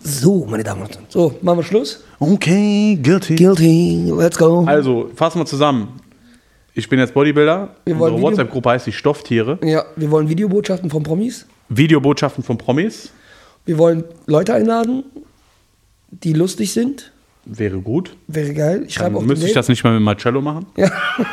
[0.00, 1.04] So, meine Damen und Herren.
[1.08, 2.04] So, machen wir Schluss.
[2.18, 3.36] Okay, guilty.
[3.36, 4.64] Guilty, let's go.
[4.66, 5.88] Also, fassen wir zusammen.
[6.76, 7.76] Ich bin jetzt Bodybuilder.
[7.84, 9.60] Wir Unsere WhatsApp-Gruppe heißt die Stofftiere.
[9.62, 11.46] Ja, wir wollen Videobotschaften von Promis.
[11.68, 13.10] Videobotschaften von Promis.
[13.64, 15.04] Wir wollen Leute einladen,
[16.10, 17.12] die lustig sind.
[17.44, 18.16] Wäre gut.
[18.26, 18.84] Wäre geil.
[18.88, 20.66] Ich schreibe auch müsste ich das nicht mal mit Marcello machen.
[20.76, 20.90] Ja.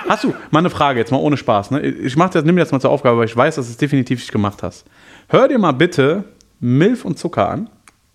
[0.08, 1.72] Hast du, mal eine Frage, jetzt mal ohne Spaß.
[1.72, 1.82] Ne?
[1.82, 4.20] Ich mach das, nimm das mal zur Aufgabe, weil ich weiß, dass du es definitiv
[4.20, 4.86] nicht gemacht hast.
[5.28, 6.26] Hör dir mal bitte
[6.60, 7.70] Milf und Zucker an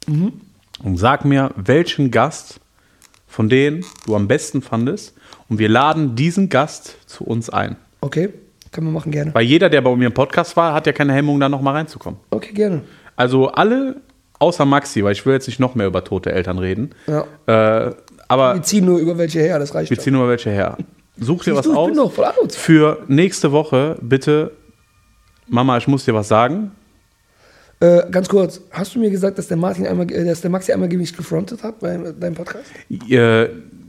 [0.06, 2.60] und sag mir, welchen Gast
[3.26, 5.14] von denen du am besten fandest.
[5.48, 7.76] Und wir laden diesen Gast zu uns ein.
[8.00, 8.30] Okay,
[8.72, 9.34] können wir machen, gerne.
[9.34, 12.18] Weil jeder, der bei mir im Podcast war, hat ja keine Hemmung, da nochmal reinzukommen.
[12.30, 12.82] Okay, gerne.
[13.14, 13.96] Also alle
[14.38, 16.90] außer Maxi, weil ich will jetzt nicht noch mehr über tote Eltern reden.
[17.06, 17.24] Ja.
[17.86, 17.94] Äh,
[18.28, 20.04] aber Wir ziehen nur über welche her, das reicht wir schon.
[20.04, 20.76] ziehen nur welche her.
[21.18, 21.86] Such dir was du, ich aus.
[21.88, 22.26] bin doch voll.
[22.50, 24.50] Für nächste Woche bitte,
[25.46, 26.72] Mama, ich muss dir was sagen.
[27.80, 30.72] Äh, ganz kurz, hast du mir gesagt, dass der Martin einmal, äh, dass der Maxi
[30.72, 32.64] einmal gegen mich gefrontet hat bei deinem Podcast?
[33.08, 33.48] Äh,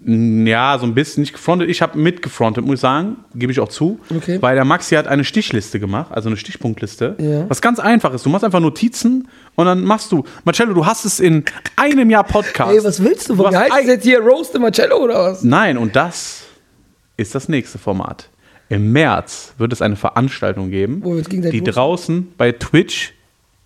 [0.10, 1.70] ja, so ein bisschen nicht gefrontet.
[1.70, 4.00] Ich habe mitgefrontet, muss ich sagen, gebe ich auch zu.
[4.16, 4.42] Okay.
[4.42, 7.16] Weil der Maxi hat eine Stichliste gemacht, also eine Stichpunktliste.
[7.20, 7.50] Ja.
[7.50, 8.26] Was ganz einfach ist.
[8.26, 10.24] Du machst einfach Notizen und dann machst du.
[10.46, 11.44] Marcello, du hast es in
[11.76, 12.72] einem Jahr Podcast.
[12.74, 13.60] Ey, was willst du von mir?
[13.60, 15.44] Heißt das jetzt hier Roast the Marcello oder was?
[15.44, 16.44] Nein, und das
[17.18, 18.30] ist das nächste Format.
[18.70, 21.64] Im März wird es eine Veranstaltung geben, die roasten.
[21.66, 23.14] draußen bei Twitch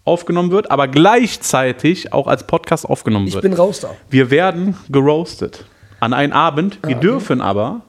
[0.05, 3.43] aufgenommen wird, aber gleichzeitig auch als Podcast aufgenommen Ich wird.
[3.43, 3.91] bin raus da.
[4.09, 5.65] Wir werden geroastet.
[6.01, 6.79] An einen Abend.
[6.83, 7.07] Wir Ah, okay.
[7.07, 7.81] dürfen aber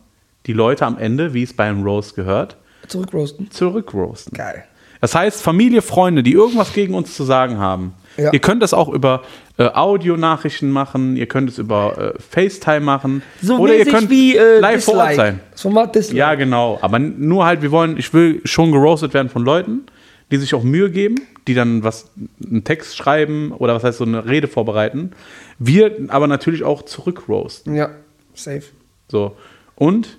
[0.47, 2.57] die Leute am Ende, wie es beim Roast gehört,
[2.87, 3.51] Zurückroasten.
[3.51, 4.37] zurückroasten.
[4.37, 4.65] Geil.
[5.01, 7.95] Das heißt, Familie, Freunde, die irgendwas gegen uns zu sagen haben.
[8.17, 8.33] Ja.
[8.33, 9.23] Ihr könnt das auch über
[9.59, 13.23] äh, Audionachrichten machen, ihr könnt es über äh, FaceTime machen.
[13.41, 15.17] So oder ihr könnt wie äh, live vor Ort Dislike.
[15.31, 15.41] sein.
[15.51, 16.19] Das Format Dislike.
[16.19, 16.79] Ja, genau.
[16.83, 19.81] Aber nur halt, wir wollen, ich will schon geroastet werden von Leuten,
[20.31, 21.17] die sich auch Mühe geben,
[21.49, 22.11] die dann was,
[22.49, 25.13] einen Text schreiben oder was heißt so eine Rede vorbereiten.
[25.59, 27.75] Wir aber natürlich auch zurückroasten.
[27.75, 27.91] Ja,
[28.35, 28.63] safe.
[29.09, 29.37] So.
[29.77, 30.19] Und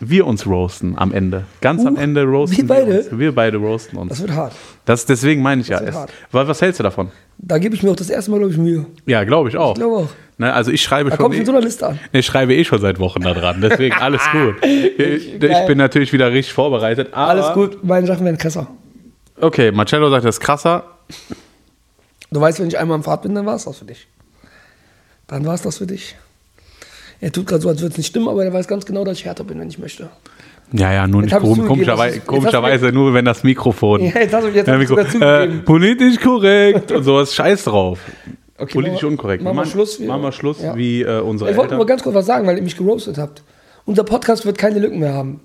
[0.00, 1.44] wir uns roasten am Ende.
[1.60, 2.98] Ganz am Uh, Ende roasten wir beide?
[2.98, 3.06] uns.
[3.18, 4.08] Wir beide roasten uns.
[4.10, 4.52] Das wird hart.
[4.84, 5.78] Das, deswegen meine ich ja.
[5.80, 6.12] wird Es, hart.
[6.32, 7.10] was, hältst du davon?
[7.38, 8.86] Da gebe ich mir auch das erste Mal, glaube ich, Mühe.
[9.06, 9.74] Ja, glaube ich auch.
[9.74, 10.08] Ich glaube auch.
[10.38, 11.32] Ne, also ich schreibe Da schon.
[11.32, 11.98] ich mit so einer Liste an.
[12.12, 14.64] Ich schreibe eh schon seit Wochen da dran, deswegen alles gut.
[14.64, 17.12] Ich, ich bin natürlich wieder richtig vorbereitet.
[17.12, 18.68] Alles gut, meine Sachen werden krasser.
[19.40, 20.84] Okay, Marcello sagt, das ist krasser.
[22.30, 24.06] Du weißt, wenn ich einmal am Fahrt bin, dann war es das für dich.
[25.28, 26.16] Dann war es das für dich.
[27.20, 29.18] Er tut gerade so, als würde es nicht stimmen, aber er weiß ganz genau, dass
[29.18, 30.08] ich härter bin, wenn ich möchte.
[30.72, 34.02] Ja, ja, nur Jetzt nicht komischerweise, jetzt komischerweise nur, wenn das Mikrofon.
[34.02, 37.34] Ja, jetzt hast du- jetzt Ja, Mikro- äh, politisch korrekt und sowas.
[37.34, 37.98] Scheiß drauf.
[38.58, 39.42] Okay, Politisch wir- unkorrekt.
[39.42, 40.76] machen wir Schluss, Machen wir Schluss Ja.
[40.76, 43.42] wie äh, unsere Ich wollte nur ganz kurz was sagen, weil ihr mich geroastet habt.
[43.86, 45.40] Unser Podcast wird keine Lücken mehr haben.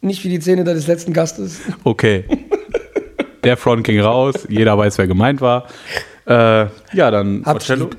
[0.00, 1.60] Nicht wie die Szene des letzten Gastes.
[1.84, 2.24] Okay.
[3.44, 4.34] Der Front ging raus.
[4.48, 5.66] Jeder weiß, wer gemeint war.
[6.26, 7.84] Äh, ja, dann Marcello.
[7.84, 7.96] lieb.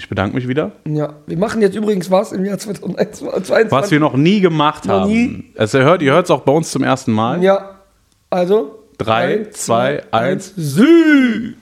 [0.00, 0.72] Ich bedanke mich wieder.
[0.88, 3.70] Ja, wir machen jetzt übrigens was im Jahr 2022.
[3.70, 5.10] Was wir noch nie gemacht Noch haben.
[5.10, 5.52] nie.
[5.58, 7.42] Also ihr hört, ihr hört es auch bei uns zum ersten Mal.
[7.42, 7.80] Ja,
[8.30, 8.86] also.
[8.96, 10.54] Drei, drei, zwei, eins.
[10.56, 11.56] Sieg!